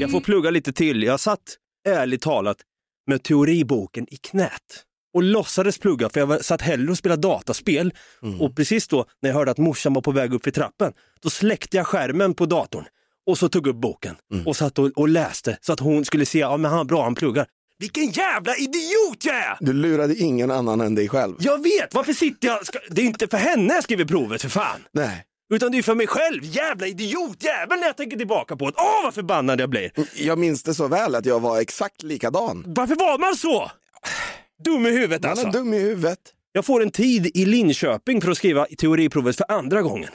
[0.02, 1.04] Jag får plugga lite till.
[1.04, 1.58] Jag satt,
[1.88, 2.58] ärligt talat,
[3.08, 7.94] med teoriboken i knät och låtsades plugga för jag satt hellre och spelade dataspel.
[8.40, 11.30] Och precis då när jag hörde att morsan var på väg upp för trappen, då
[11.30, 12.86] släckte jag skärmen på datorn
[13.28, 16.40] och så tog upp boken och satt och, och läste så att hon skulle se,
[16.40, 17.48] ja men han bra, han pluggar.
[17.80, 19.58] Vilken jävla idiot jag är!
[19.60, 21.36] Du lurade ingen annan än dig själv.
[21.40, 22.66] Jag vet, varför sitter jag...
[22.66, 22.80] Ska...
[22.90, 24.80] Det är inte för henne jag skriver provet för fan.
[24.92, 25.26] Nej.
[25.54, 28.74] Utan det är för mig själv, jävla idiotjävel när jag tänker tillbaka på det.
[28.78, 29.92] Åh vad förbannad jag blir.
[30.16, 32.64] Jag minns det så väl att jag var exakt likadan.
[32.68, 33.72] Varför var man så?
[34.64, 35.48] Dum i huvudet Man alltså.
[35.48, 36.20] är dum i huvudet.
[36.52, 40.10] Jag får en tid i Linköping för att skriva teoriprovet för andra gången.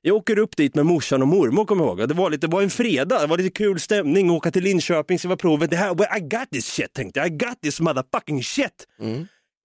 [0.00, 2.08] Jag åker upp dit med morsan och mormor kommer jag ihåg.
[2.08, 5.18] Det var, lite, det var en fredag, det var lite kul stämning, åka till Linköping,
[5.18, 5.70] skriva provet.
[5.70, 7.26] Det här, I got this shit tänkte jag.
[7.26, 8.86] I got this motherfucking shit.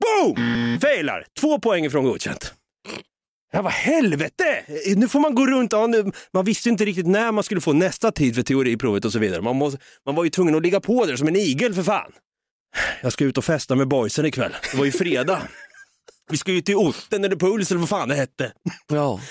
[0.04, 0.80] Boom!
[0.82, 2.54] Failar, två poäng ifrån godkänt.
[3.52, 4.63] Ja, vad helvete!
[4.95, 7.74] Nu får man gå runt, ja, nu, man visste inte riktigt när man skulle få
[7.74, 9.41] nästa tid för teoriprovet och så vidare.
[9.41, 12.12] Man, måste, man var ju tvungen att ligga på där som en igel för fan.
[13.01, 14.55] Jag ska ut och festa med boysen ikväll.
[14.71, 15.41] Det var ju fredag.
[16.31, 18.51] Vi ska ju till Otten eller Puls eller vad fan det hette.
[18.88, 19.21] Ja.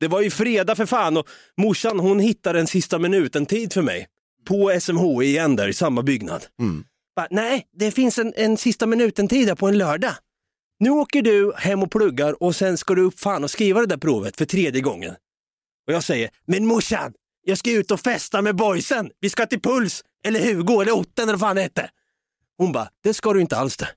[0.00, 4.06] Det var ju fredag för fan och morsan hon hittade en sista minuten-tid för mig.
[4.48, 6.46] På SMH igen där i samma byggnad.
[7.16, 10.12] Bara, Nej, det finns en, en sista minuten-tid där på en lördag.
[10.80, 13.86] Nu åker du hem och pluggar och sen ska du upp fan och skriva det
[13.86, 15.14] där provet för tredje gången.
[15.86, 17.12] Och jag säger, men morsan,
[17.44, 19.10] jag ska ut och festa med boysen.
[19.20, 21.90] Vi ska till Puls eller Hugo eller Otten eller vad fan det hette.
[22.58, 23.88] Hon bara, det ska du inte alls det.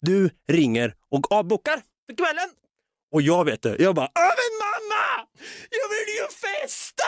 [0.00, 2.48] Du ringer och avbokar för kvällen.
[3.14, 5.26] Och jag vet det, jag bara, "Ja, men mamma!
[5.70, 7.04] Jag vill ju festa!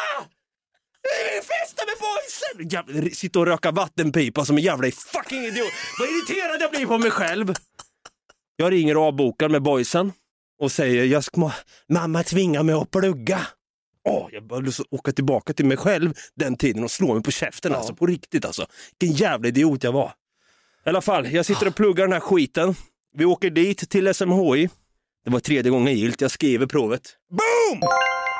[1.02, 3.14] Jag vill festa med boysen!
[3.14, 5.72] Sitta och röka vattenpipa som en jävla fucking idiot.
[5.98, 7.54] Vad irriterad jag blir på mig själv.
[8.56, 10.12] Jag ringer och avbokar med boysen
[10.62, 11.50] och säger, jag ska,
[11.88, 13.46] mamma tvingar mig att plugga.
[14.08, 17.30] Åh, jag behövde så åka tillbaka till mig själv den tiden och slå mig på
[17.30, 18.66] käften alltså, på riktigt alltså.
[18.98, 20.12] Vilken jävla idiot jag var.
[20.86, 22.74] I alla fall, jag sitter och pluggar den här skiten.
[23.16, 24.68] Vi åker dit till SMHI.
[25.24, 27.16] Det var tredje gången gilt, jag skriver provet.
[27.30, 27.80] Boom!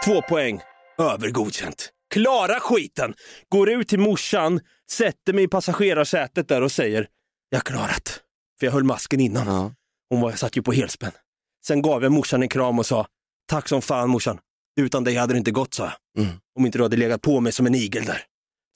[0.05, 0.61] Två poäng,
[0.99, 1.91] över godkänt.
[2.11, 3.15] Klara skiten!
[3.49, 7.09] Går ut till morsan, sätter mig i passagerarsätet där och säger,
[7.49, 8.21] jag klarat.
[8.59, 9.47] För jag höll masken innan.
[9.47, 9.73] Ja.
[10.11, 11.13] Hon var, satt ju på helspänn.
[11.67, 13.07] Sen gav jag morsan en kram och sa,
[13.49, 14.39] tack som fan morsan.
[14.81, 16.25] Utan dig hade det inte gått, sa jag.
[16.25, 16.37] Mm.
[16.59, 18.23] Om inte du hade legat på mig som en igel där.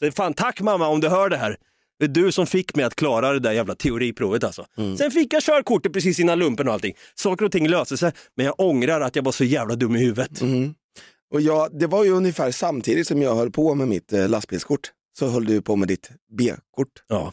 [0.02, 1.56] Så fan, tack mamma om du hör det här.
[1.98, 4.66] Det är du som fick mig att klara det där jävla teoriprovet alltså.
[4.78, 4.96] Mm.
[4.96, 6.94] Sen fick jag körkortet precis innan lumpen och allting.
[7.14, 9.98] Saker och ting löste sig, men jag ångrar att jag var så jävla dum i
[9.98, 10.40] huvudet.
[10.40, 10.74] Mm.
[11.30, 14.90] Och jag, det var ju ungefär samtidigt som jag höll på med mitt eh, lastbilskort,
[15.18, 16.88] så höll du på med ditt B-kort.
[17.08, 17.32] Ja,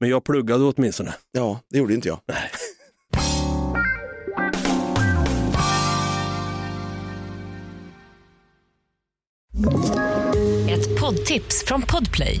[0.00, 1.14] men jag pluggade åtminstone.
[1.32, 2.20] Ja, det gjorde inte jag.
[2.28, 2.50] Nej.
[10.70, 12.40] Ett poddtips från Podplay.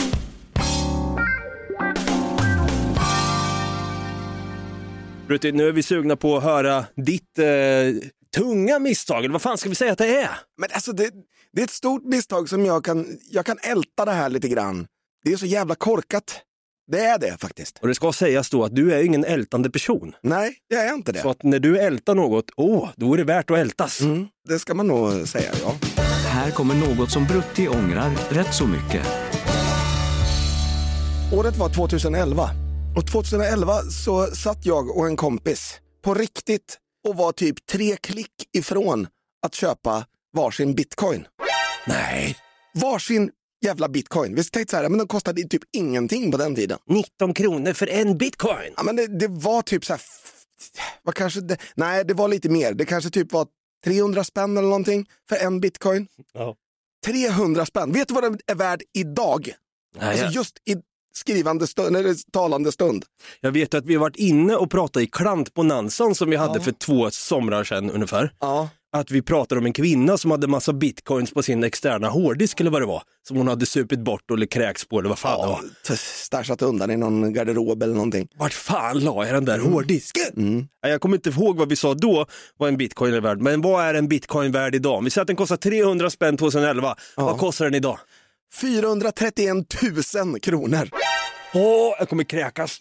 [5.31, 7.45] Brutti, nu är vi sugna på att höra ditt eh,
[8.35, 10.29] tunga misstag, eller vad fan ska vi säga att det är?
[10.57, 11.11] Men alltså det,
[11.53, 14.87] det är ett stort misstag som jag kan, jag kan älta det här lite grann.
[15.23, 16.41] Det är så jävla korkat.
[16.91, 17.79] Det är det faktiskt.
[17.81, 20.15] Och det ska sägas då att du är ingen ältande person.
[20.23, 21.19] Nej, jag är inte det.
[21.19, 24.01] Så att när du ältar något, åh, då är det värt att ältas.
[24.01, 25.75] Mm, det ska man nog säga, ja.
[26.27, 29.07] Här kommer något som Brutti ångrar rätt så mycket.
[31.33, 32.49] Året var 2011
[32.95, 36.77] och 2011 så satt jag och en kompis på riktigt
[37.07, 39.07] och var typ tre klick ifrån
[39.45, 41.25] att köpa varsin bitcoin.
[41.87, 42.37] Nej.
[42.73, 43.31] Varsin
[43.65, 44.35] jävla bitcoin.
[44.35, 46.77] Vi tänkte så här, men de kostade typ ingenting på den tiden.
[46.87, 48.73] 19 kronor för en bitcoin.
[48.77, 50.01] Ja, men det, det var typ så här,
[51.03, 52.73] vad kanske det, nej det var lite mer.
[52.73, 53.47] Det kanske typ var
[53.85, 56.07] 300 spänn eller någonting för en bitcoin.
[56.33, 56.55] Ja.
[57.05, 57.91] 300 spänn.
[57.91, 59.53] Vet du vad den är värd idag?
[59.99, 60.75] Nej, Alltså jag, just i
[61.13, 63.05] skrivande stund, eller talande stund.
[63.41, 66.63] jag vet att vi har varit inne och pratat i klantbonanzan som vi hade Ja.
[66.63, 68.33] för två somrar sedan ungefär.
[68.39, 68.69] Ja.
[68.93, 72.71] Att vi pratade om en kvinna som hade massa bitcoins på sin externa hårddisk eller
[72.71, 73.03] vad det var.
[73.27, 75.61] Som hon hade supit bort eller kräkts på eller vad fan det Ja, var.
[75.87, 78.27] t- stashat undan i någon garderob eller någonting.
[78.35, 80.23] Vart fan la jag den där hårddisken?
[80.37, 80.67] Mm.
[80.81, 82.25] Ja, Jag kommer inte ihåg vad vi sa då
[82.57, 84.97] vad en bitcoin är värd, men vad är en bitcoin värd idag?
[84.97, 86.95] Om Vi säger att den kostar 300 spänn 2011.
[87.15, 87.99] Vad kostar den idag?
[88.53, 89.65] 431
[90.15, 90.89] 000 kronor.
[91.53, 92.77] Åh, jag kommer kräkas.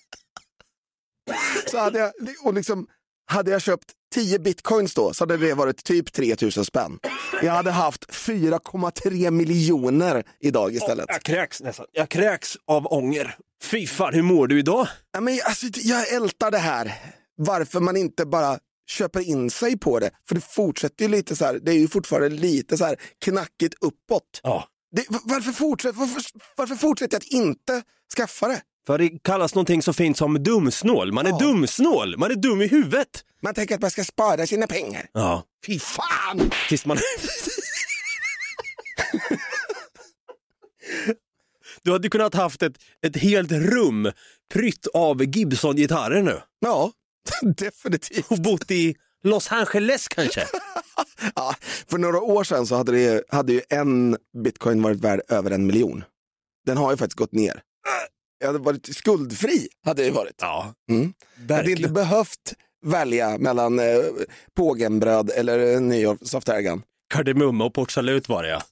[1.67, 2.13] Så hade jag,
[2.45, 2.87] och liksom,
[3.27, 6.99] hade jag köpt 10 bitcoins då så hade det varit typ 3 000 spänn.
[7.43, 11.07] Jag hade haft 4,3 miljoner idag istället.
[11.09, 11.87] Jag kräks nästan.
[11.93, 13.37] Jag kräks av ånger.
[13.63, 14.89] Fy fan, hur mår du idag?
[15.13, 16.95] Ja, men alltså, jag ältar det här.
[17.37, 18.59] Varför man inte bara
[18.91, 20.11] köper in sig på det.
[20.29, 23.75] För det fortsätter ju lite så här, det är ju fortfarande lite så här knackigt
[23.81, 24.41] uppåt.
[24.43, 24.69] Ja.
[24.93, 26.23] Det, varför, fortsätter, varför,
[26.57, 27.83] varför fortsätter jag att inte
[28.17, 28.63] skaffa det?
[28.87, 31.13] För det kallas någonting så fint som dumsnål.
[31.13, 31.39] Man är Ja.
[31.39, 33.25] dumsnål, man är dum i huvudet.
[33.43, 35.07] Man tänker att man ska spara sina pengar.
[35.13, 35.45] Ja.
[35.67, 36.51] Fy fan!
[36.69, 36.99] Tills man...
[41.83, 42.73] Du hade kunnat haft ett,
[43.07, 44.13] ett helt rum
[44.53, 46.93] prytt av Gibson-gitarrer nu Ja,
[47.57, 48.31] definitivt.
[48.31, 50.47] och bott i Los Angeles kanske.
[51.35, 51.55] Ja,
[51.91, 55.67] för några år sedan så hade, det, hade ju en bitcoin varit värd över en
[55.67, 56.05] miljon.
[56.67, 57.63] Den har ju faktiskt gått ner.
[58.39, 60.35] Jag hade varit skuldfri, hade det varit.
[60.41, 61.13] Ja, Mm.
[61.49, 62.55] Jag hade inte behövt
[62.87, 63.85] välja mellan eh,
[64.57, 66.83] pågenbröd eller eh, New soft airgun.
[67.15, 68.63] Kardemumma och portsalut var det ja.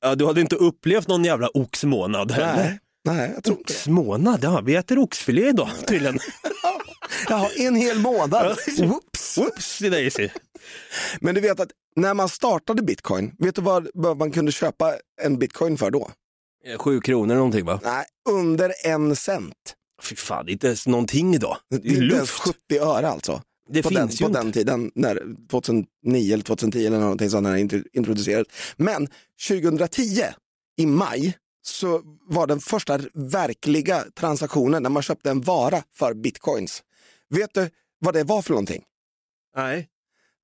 [0.00, 0.14] ja.
[0.14, 2.56] Du hade inte upplevt någon jävla oxmånad heller.
[2.56, 2.78] Nej,
[3.16, 3.72] nej, jag tror inte.
[3.72, 6.18] Oxmånad, ja vi äter oxfilé idag tydligen.
[7.28, 8.56] Jaha, en hel månad.
[9.38, 10.28] Whoops, Daisy.
[11.20, 14.94] Men du vet att när man startade bitcoin, vet du vad, vad man kunde köpa
[15.22, 16.10] en bitcoin för då?
[16.78, 17.80] Sju kronor någonting va?
[17.82, 19.74] Nej, under en cent.
[20.02, 21.56] Fy fan, det är inte ens någonting idag.
[21.70, 22.56] Det Det är är inte ens luft.
[22.68, 23.42] 70 öre alltså.
[23.68, 24.40] Det på finns den, ju på inte.
[24.40, 28.46] den tiden, när 2009 eller 2010 eller någonting sånt när den intro- introducerades.
[28.76, 29.08] Men
[29.48, 30.22] 2010
[30.76, 36.82] i maj så var den första verkliga transaktionen när man köpte en vara för bitcoins.
[37.30, 38.82] Vet du vad det var för någonting?
[39.56, 39.88] Nej.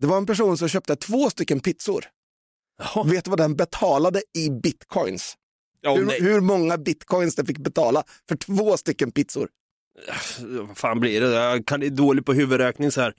[0.01, 2.05] Det var en person som köpte två stycken pizzor.
[2.79, 3.05] Jaha.
[3.05, 5.37] Vet du vad den betalade i bitcoins?
[5.81, 6.23] Ja, hur, nej.
[6.23, 9.49] hur många bitcoins den fick betala för två stycken pizzor?
[10.40, 11.31] Vad fan blir det?
[11.31, 13.14] Jag kan, är dålig på huvudräkning så här.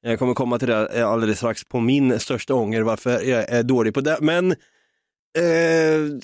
[0.00, 3.94] Jag kommer komma till det alldeles strax på min största ånger varför jag är dålig
[3.94, 4.18] på det.
[4.20, 6.20] Men eh,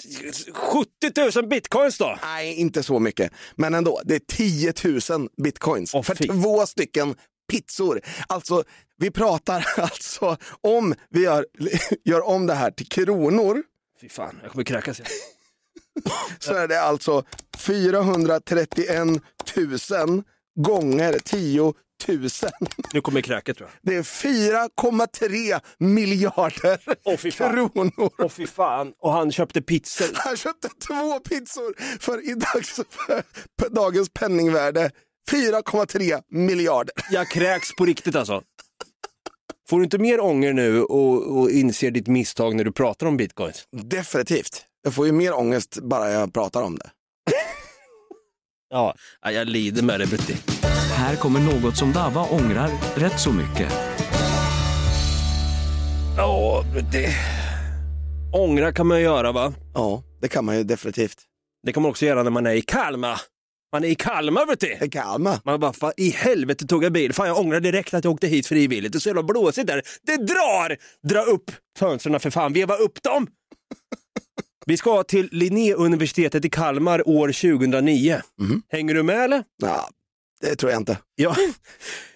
[0.53, 2.19] 70 000 bitcoins då?
[2.23, 3.33] Nej, inte så mycket.
[3.55, 4.73] Men ändå, det är 10
[5.19, 7.15] 000 bitcoins Åh, för två stycken
[7.53, 8.01] pizzor.
[8.27, 8.65] Alltså,
[8.99, 11.47] vi pratar alltså om vi gör,
[12.05, 13.63] gör om det här till kronor
[14.01, 15.01] Fy fan, jag kommer kräkas.
[16.39, 17.25] så är det alltså
[17.59, 19.07] 431
[19.91, 20.23] 000
[20.61, 21.75] gånger 10
[22.09, 22.31] 000.
[22.93, 23.93] Nu kommer kräket tror jag.
[23.93, 26.79] Det är 4,3 miljarder
[27.31, 27.71] fan.
[27.71, 28.11] kronor.
[28.19, 28.93] Åh fy fan.
[28.99, 30.09] Och han köpte pizzor.
[30.15, 32.81] Han köpte två pizzor för i dags,
[33.61, 34.91] för dagens penningvärde
[35.31, 36.95] 4,3 miljarder.
[37.11, 38.43] Jag kräks på riktigt alltså.
[39.69, 43.17] Får du inte mer ånger nu och, och inser ditt misstag när du pratar om
[43.17, 43.65] bitcoins?
[43.73, 44.65] Definitivt.
[44.83, 46.91] Jag får ju mer ångest bara jag pratar om det.
[48.75, 50.37] Ja, ja, jag lider med dig Brutti.
[50.97, 53.73] Här kommer något som Dava ångrar rätt så mycket.
[56.17, 57.07] Ja, Brutti.
[58.33, 59.53] Ångra kan man ju göra va?
[59.75, 61.19] Ja, det kan man ju definitivt.
[61.67, 63.21] Det kan man också göra när man är i Kalmar.
[63.73, 64.77] Man är i Kalmar Brutti.
[64.81, 65.39] Det kan man.
[65.45, 67.13] Man bara, fan i helvete tog jag bil.
[67.13, 68.93] Fan jag ångrar direkt att jag åkte hit frivilligt.
[68.93, 69.83] Det är så jävla blåsigt där.
[70.03, 70.77] Det drar!
[71.09, 73.27] Dra upp fönstren för fan, veva upp dem!
[74.67, 78.21] Vi ska till Linnéuniversitetet i Kalmar år 2009.
[78.73, 79.45] Hänger du med eller?
[79.63, 79.89] Ja,
[80.41, 80.99] det tror jag inte.
[81.15, 81.37] Ja.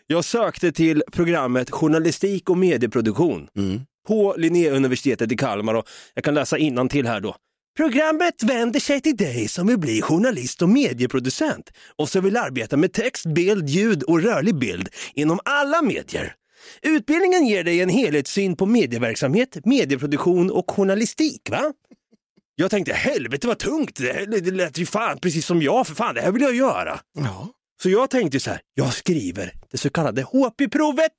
[0.09, 3.81] Jag sökte till programmet Journalistik och medieproduktion Mm.
[4.09, 7.37] på Linnéuniversitetet i Kalmar och jag kan läsa innan till här då.
[7.77, 12.77] Programmet vänder sig till dig som vill bli journalist och medieproducent och som vill arbeta
[12.77, 16.35] med text, bild, ljud och rörlig bild inom alla medier.
[16.83, 21.51] Utbildningen ger dig en helhetssyn på medieverksamhet, medieproduktion och journalistik.
[21.51, 21.73] va?
[22.55, 26.21] Jag tänkte helvete vad tungt, det, lät ju fan precis som jag, för fan det
[26.21, 27.01] här vill jag göra.
[27.15, 27.49] Ja.
[27.83, 31.13] Så jag tänkte så här, jag skriver det så kallade HP-provet.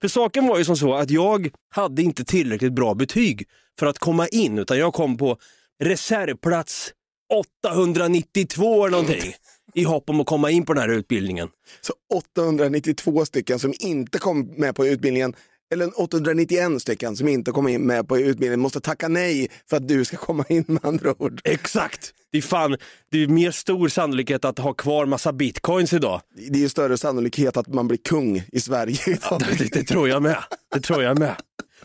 [0.00, 3.98] För saken var ju som så att jag hade inte tillräckligt bra betyg för att
[3.98, 5.38] komma in, utan jag kom på
[5.84, 6.92] reservplats
[7.32, 9.34] 892 eller någonting
[9.74, 11.48] i hopp om att komma in på den här utbildningen.
[11.80, 15.34] Så 892 stycken som inte kom med på utbildningen,
[15.72, 19.88] eller 891 stycken som inte kom in med på utbildningen måste tacka nej för att
[19.88, 21.40] du ska komma in med andra ord.
[21.44, 22.14] Exakt!
[22.32, 22.76] Det är fan,
[23.10, 26.20] det är mer stor sannolikhet att ha kvar massa bitcoins idag.
[26.36, 29.42] Det är ju större sannolikhet att man blir kung i Sverige idag.
[29.58, 30.36] Det, det tror jag med.
[30.74, 31.34] Det tror jag med.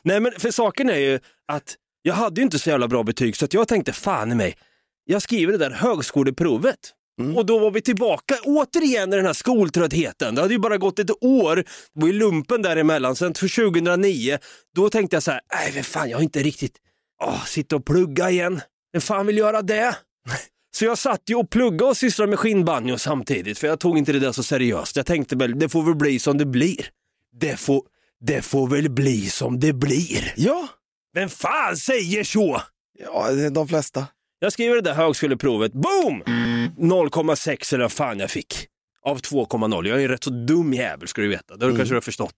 [0.04, 3.38] Nej men för saken är ju att jag hade ju inte så jävla bra betyg
[3.38, 4.56] så att jag tänkte fan i mig,
[5.06, 6.94] jag skriver det där högskoleprovet.
[7.36, 10.36] Och då var vi tillbaka återigen i den här skoltröttheten.
[10.36, 13.16] Det hade ju bara gått ett år, det var ju lumpen däremellan.
[13.16, 14.38] Sen för 2009,
[14.76, 16.76] då tänkte jag så här, nej men fan jag har inte riktigt,
[17.24, 18.62] åh, sitta och plugga igen.
[18.94, 19.96] Vem fan vill göra det?
[20.76, 24.12] Så jag satt ju och pluggade och sysslade med skinnbanjo samtidigt, för jag tog inte
[24.12, 24.96] det där så seriöst.
[24.96, 26.88] Jag tänkte väl, det får väl bli som det blir.
[27.40, 27.84] Det får,
[28.20, 30.34] det får väl bli som det blir.
[30.38, 30.68] Ja,
[31.14, 32.62] Vem fan säger så?
[33.00, 34.08] ja det är de flesta.
[34.40, 36.24] Jag skriver det där högskoleprovet, boom!
[36.78, 38.68] 0,6 eller vad fan jag fick.
[39.06, 39.88] Av 2,0.
[39.88, 42.02] Jag är en rätt så dum jävel ska du veta, det har du kanske har
[42.02, 42.36] förstått.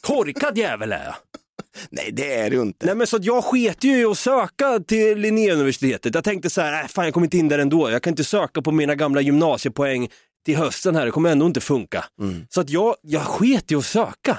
[0.00, 1.14] Korkad jävel är jag.
[1.90, 2.86] Nej, det är ju inte.
[2.86, 6.14] Nej men så att jag sket ju i att söka till Linnéuniversitetet.
[6.14, 7.90] Jag tänkte så här, äh, fan jag kommer inte in där ändå.
[7.90, 10.08] Jag kan inte söka på mina gamla gymnasiepoäng
[10.44, 12.04] till hösten här, det kommer ändå inte funka.
[12.48, 14.38] Så att jag, jag sket i att söka.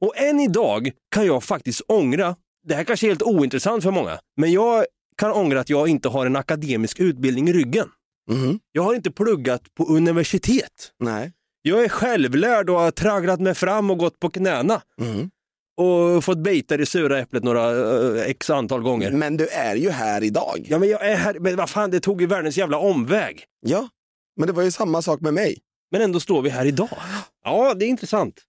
[0.00, 2.36] Och än idag kan jag faktiskt ångra,
[2.68, 4.84] det här kanske är helt ointressant för många, men jag
[5.16, 7.88] kan ångra att jag inte har en akademisk utbildning i ryggen.
[8.30, 8.58] Mhm.
[8.72, 10.92] Jag har inte pluggat på universitet.
[10.98, 11.32] Nej.
[11.62, 15.30] Jag är självlärd och har tragglat mig fram och gått på knäna Mhm.
[15.76, 17.70] och fått bita det sura äpplet några
[18.16, 19.10] eh, x antal gånger.
[19.10, 20.66] Men du är ju här idag.
[20.68, 23.44] Ja men jag är här, men vad fan det tog ju världens jävla omväg.
[23.66, 23.88] Ja,
[24.36, 25.58] men det var ju samma sak med mig.
[25.90, 26.98] Men ändå står vi här idag.
[27.44, 28.40] Ja, det är intressant.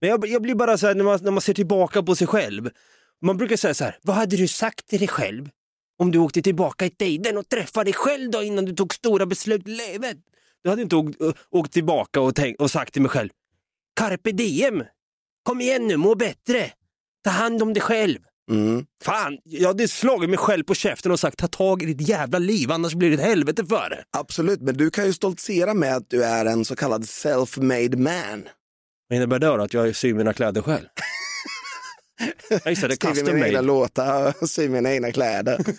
[0.00, 2.26] Men jag, jag blir bara så här när man, när man ser tillbaka på sig
[2.26, 2.70] själv.
[3.22, 5.48] Man brukar säga så här, vad hade du sagt till dig själv
[5.98, 9.26] om du åkte tillbaka i tiden och träffade dig själv då innan du tog stora
[9.26, 10.16] beslut i livet?
[10.64, 11.16] Du hade inte åkt,
[11.50, 13.28] åkt tillbaka och, tänkt, och sagt till mig själv,
[13.96, 14.84] carpe diem,
[15.42, 16.72] kom igen nu, må bättre,
[17.24, 18.18] ta hand om dig själv.
[18.50, 18.86] Mm.
[19.04, 22.38] Fan, jag hade slagit mig själv på käften och sagt ta tag i ditt jävla
[22.38, 24.04] liv annars blir det ett helvete för det.
[24.10, 28.48] Absolut, men du kan ju stoltsera med att du är en så kallad self-made man.
[29.08, 29.62] Vad innebär det då?
[29.62, 30.86] Att jag syr mina kläder själv?
[32.48, 35.64] Jag gissar det Skriver mina egna låtar, syr mina egna kläder.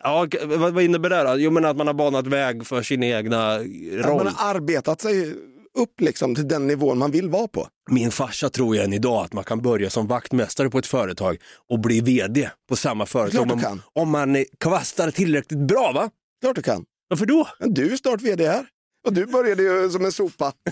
[0.00, 1.34] Ja, vad, innebär det då?
[1.38, 4.16] Jo men att man har banat väg för sin egna Att roll.
[4.16, 5.34] man har arbetat sig
[5.78, 7.68] upp liksom till den nivån man vill vara på.
[7.90, 11.36] Min farsa tror ju än idag att man kan börja som vaktmästare på ett företag
[11.70, 13.52] och bli VD på samma företag.
[13.52, 13.82] Om, kan.
[13.92, 16.10] om man kvastar tillräckligt bra va?
[16.42, 16.84] Klart du kan.
[17.08, 17.48] Varför då?
[17.58, 18.66] Men du är snart vd här.
[19.06, 20.52] Och du började ju som en sopa.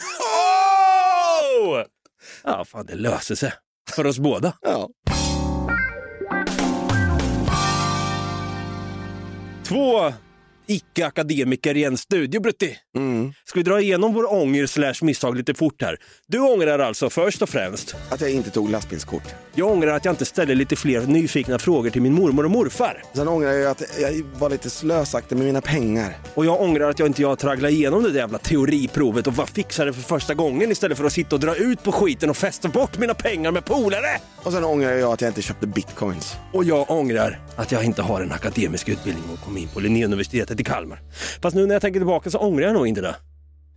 [1.61, 1.85] Oh!
[2.47, 3.53] Ja, fan det löser sig.
[3.91, 4.53] För oss båda.
[4.63, 4.89] Ja.
[9.69, 10.13] Två
[10.67, 12.79] icke-akademiker i en studio, Brutti.
[12.97, 13.33] Mm.
[13.45, 15.97] Ska vi dra igenom vår ånger slash misstag lite fort här?
[16.27, 17.95] Du ångrar alltså först och främst.
[18.09, 19.23] Att jag inte tog lastbilskort.
[19.55, 23.03] Jag ångrar att jag inte ställde lite fler nyfikna frågor till min mormor och morfar.
[23.13, 26.17] Sen ångrar jag att jag var lite slösaktig med mina pengar.
[26.35, 29.47] Och jag ångrar att jag inte jag tragglade igenom det där jävla teoriprovet och var
[29.47, 32.69] fixade för första gången istället för att sitta och dra ut på skiten och fästa
[32.69, 34.21] bort mina pengar med polare.
[34.43, 36.35] Och sen ångrar jag att jag inte köpte bitcoins.
[36.53, 40.54] Och jag ångrar att jag inte har en akademisk utbildning och kom in på Linnéuniversitetet
[40.61, 41.01] i Kalmar.
[41.43, 43.17] Fast nu när jag tänker tillbaka så ångrar jag nog inte det.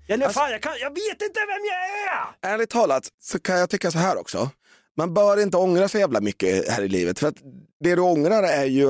[0.10, 2.54] Eller fan, jag, kan, jag vet inte vem jag är!
[2.54, 4.50] Ärligt talat så kan jag tycka så här också.
[4.98, 7.20] Man bör inte ångra så jävla mycket här i livet.
[7.20, 7.36] För att
[7.84, 8.88] det du ångrar är ju,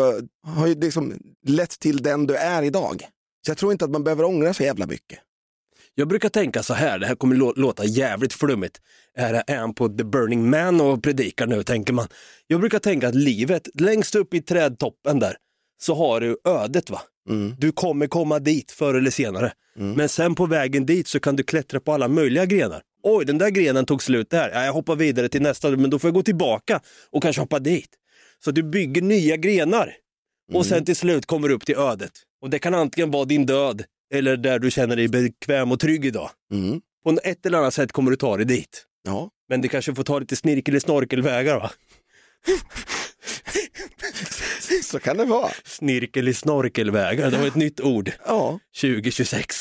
[0.47, 1.13] har ju liksom
[1.47, 3.01] lett till den du är idag.
[3.45, 5.19] Så jag tror inte att man behöver ångra så jävla mycket.
[5.95, 8.81] Jag brukar tänka så här, det här kommer lå- låta jävligt flummigt.
[9.17, 12.07] Är, är han på The Burning Man och predikar nu, tänker man.
[12.47, 15.37] Jag brukar tänka att livet, längst upp i trädtoppen där,
[15.81, 17.01] så har du ödet va.
[17.57, 19.53] Du kommer komma dit förr eller senare.
[19.95, 22.81] Men sen på vägen dit så kan du klättra på alla möjliga grenar.
[23.03, 24.49] Oj, den där grenen tog slut där.
[24.53, 26.79] Ja, jag hoppar vidare till nästa, men då får jag gå tillbaka
[27.11, 27.89] och kanske hoppa dit.
[28.43, 29.93] Så du bygger nya grenar.
[30.53, 32.11] Och sen till slut kommer du upp till ödet.
[32.41, 36.05] Och det kan antingen vara din död eller där du känner dig bekväm och trygg
[36.05, 36.29] idag.
[36.51, 36.81] Mm.
[37.03, 38.85] På ett eller annat sätt kommer du ta dig dit.
[39.03, 39.29] Ja.
[39.49, 41.71] Men det kanske får ta lite snirkel eller snorkelvägar va?
[44.83, 45.51] Så kan det vara.
[45.65, 48.11] Snirkel i snorkelvägar, det var ett nytt ord.
[48.25, 48.59] Ja.
[48.81, 49.55] 2026.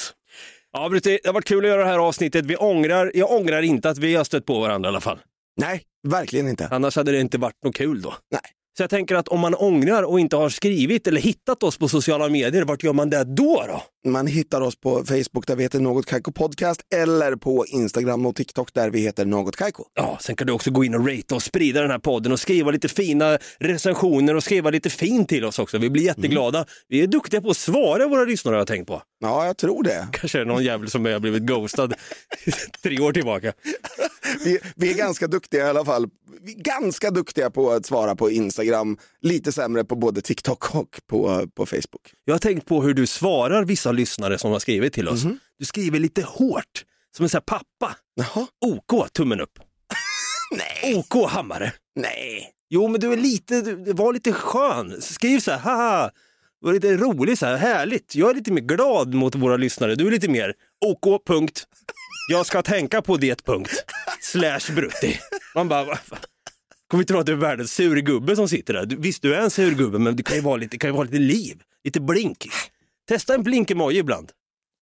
[0.73, 2.47] Ja, Brutti, det har varit kul att göra det här avsnittet.
[2.47, 5.19] Vi ångrar, jag ångrar inte att vi har stött på varandra i alla fall.
[5.61, 6.69] Nej, verkligen inte.
[6.71, 8.15] Annars hade det inte varit något kul då.
[8.31, 8.41] Nej.
[8.77, 11.89] Så jag tänker att om man ångrar och inte har skrivit eller hittat oss på
[11.89, 13.65] sociala medier, vart gör man det då?
[13.69, 14.11] då?
[14.11, 18.37] Man hittar oss på Facebook där vi heter Något Kaiko Podcast eller på Instagram och
[18.37, 19.85] TikTok där vi heter Något Kaiko.
[19.95, 22.41] Ja, sen kan du också gå in och rate och sprida den här podden och
[22.41, 25.79] skriva lite fina recensioner och skriva lite fint till oss också.
[25.79, 26.67] Vi blir jätteglada.
[26.89, 29.03] Vi är duktiga på att svara våra lyssnare har jag tänkt på.
[29.21, 30.09] Ja, jag tror det.
[30.13, 31.95] Kanske är det någon jävel som har blivit ghostad
[32.83, 33.53] tre år tillbaka.
[34.45, 36.09] Vi, vi är ganska duktiga i alla fall.
[36.41, 41.01] Vi är ganska duktiga på att svara på Instagram, lite sämre på både TikTok och
[41.07, 42.15] på, på Facebook.
[42.25, 45.23] Jag har tänkt på hur du svarar vissa lyssnare som har skrivit till oss.
[45.59, 46.85] Du skriver lite hårt,
[47.17, 47.97] som en sån här pappa.
[48.15, 49.59] Jaha, OK, tummen upp.
[50.83, 51.73] nej, OK, hammare.
[51.97, 52.53] nej.
[52.69, 55.03] Jo, men du är lite, du var lite skön.
[55.03, 56.11] Skriv så här, haha,
[56.61, 58.15] var lite rolig, så här, härligt.
[58.15, 59.95] Jag är lite mer glad mot våra lyssnare.
[59.95, 60.55] Du är lite mer
[60.87, 61.67] OK, punkt.
[62.29, 63.85] Jag ska tänka på det, punkt.
[64.21, 65.21] Slash brutti.
[65.55, 65.99] Man bara, va-
[66.89, 68.87] kommer inte tro att du är världens surgubbe som sitter där.
[68.87, 71.05] Du- Visst, du är en surgubbe, men det kan ju vara lite, kan ju vara
[71.05, 72.47] lite liv, lite blink.
[73.09, 74.33] Testa en blink-emoji ibland.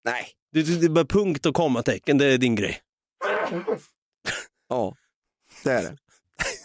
[0.05, 0.27] Nej.
[0.53, 2.81] Du, du, det är bara punkt och kommatecken, det är din grej.
[4.69, 4.97] Ja,
[5.65, 5.97] det är det.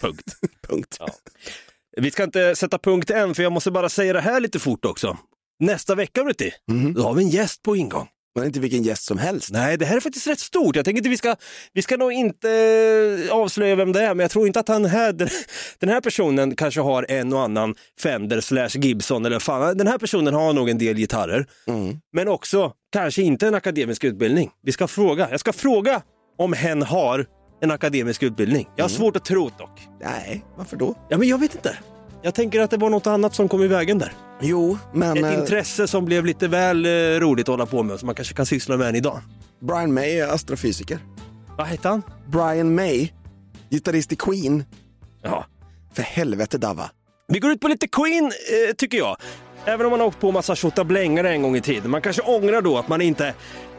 [0.02, 0.36] Punkt.
[0.68, 0.98] Punkt.
[1.00, 1.10] Ja.
[1.98, 4.86] Vi ska inte sätta punkt än, för jag måste bara säga det här lite fort
[4.86, 5.18] också.
[5.60, 6.94] Nästa vecka, Brutti, Mhm.
[6.94, 8.08] då har vi en gäst på ingång.
[8.40, 9.52] Men inte vilken gäst som helst.
[9.52, 10.76] Nej, det här är faktiskt rätt stort.
[10.76, 11.36] Jag tänker inte vi ska,
[11.74, 12.52] vi ska nog inte
[13.30, 15.14] eh, avslöja vem det är, men jag tror inte att han här,
[15.80, 19.98] den, här personen kanske har en och annan Fender slash Gibson eller fan, den här
[19.98, 21.46] personen har nog en del gitarrer.
[21.68, 22.00] Mm.
[22.14, 24.50] Men också kanske inte en akademisk utbildning.
[24.64, 26.02] Vi ska fråga, jag ska fråga
[26.38, 27.26] om hen har
[27.62, 28.68] en akademisk utbildning.
[28.76, 29.80] Jag har svårt att tro dock.
[30.02, 30.96] Nej, varför då?
[31.10, 31.78] Ja, men jag vet inte.
[32.22, 34.14] Jag tänker att det var något annat som kom i vägen där.
[34.42, 38.00] Jo, men Ett eh, intresse som blev lite väl eh, roligt att hålla på med,
[38.00, 39.22] som man kanske kan syssla med än idag.
[39.60, 41.00] Brian May är astrofysiker.
[41.58, 42.04] Vad hette han?
[42.28, 43.10] Brian May,
[43.70, 44.64] gitarrist i Queen.
[45.22, 45.46] Ja.
[45.94, 46.90] För helvete Dava.
[47.28, 49.18] Vi går ut på lite Queen, eh, tycker jag.
[49.66, 51.92] Även om man har åkt på massa tjottablängare en gång i tiden.
[51.92, 53.28] Man kanske ångrar då att man inte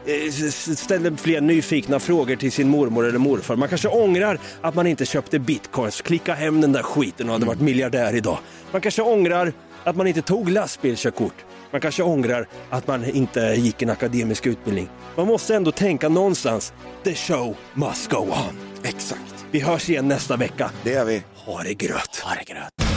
[0.05, 0.31] eh,
[0.75, 3.55] ställde fler nyfikna frågor till sin mormor eller morfar.
[3.55, 7.45] Man kanske ångrar att man inte köpte bitcoins, klicka hem den där skiten och hade
[7.45, 8.39] varit miljardär idag.
[8.71, 9.53] Man kanske ångrar
[9.83, 11.45] att man inte tog lastbilskörkort.
[11.71, 14.89] Man kanske ångrar att man inte gick en akademisk utbildning.
[15.15, 16.73] Man måste ändå tänka någonstans,
[17.03, 18.57] the show must go on.
[18.83, 19.45] Exakt.
[19.51, 20.71] Vi hörs igen nästa vecka.
[20.83, 21.23] Det är vi.
[21.35, 22.21] Ha det gröt.
[22.23, 22.91] Ha det gröt.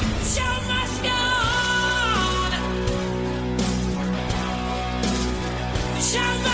[6.04, 6.53] Inside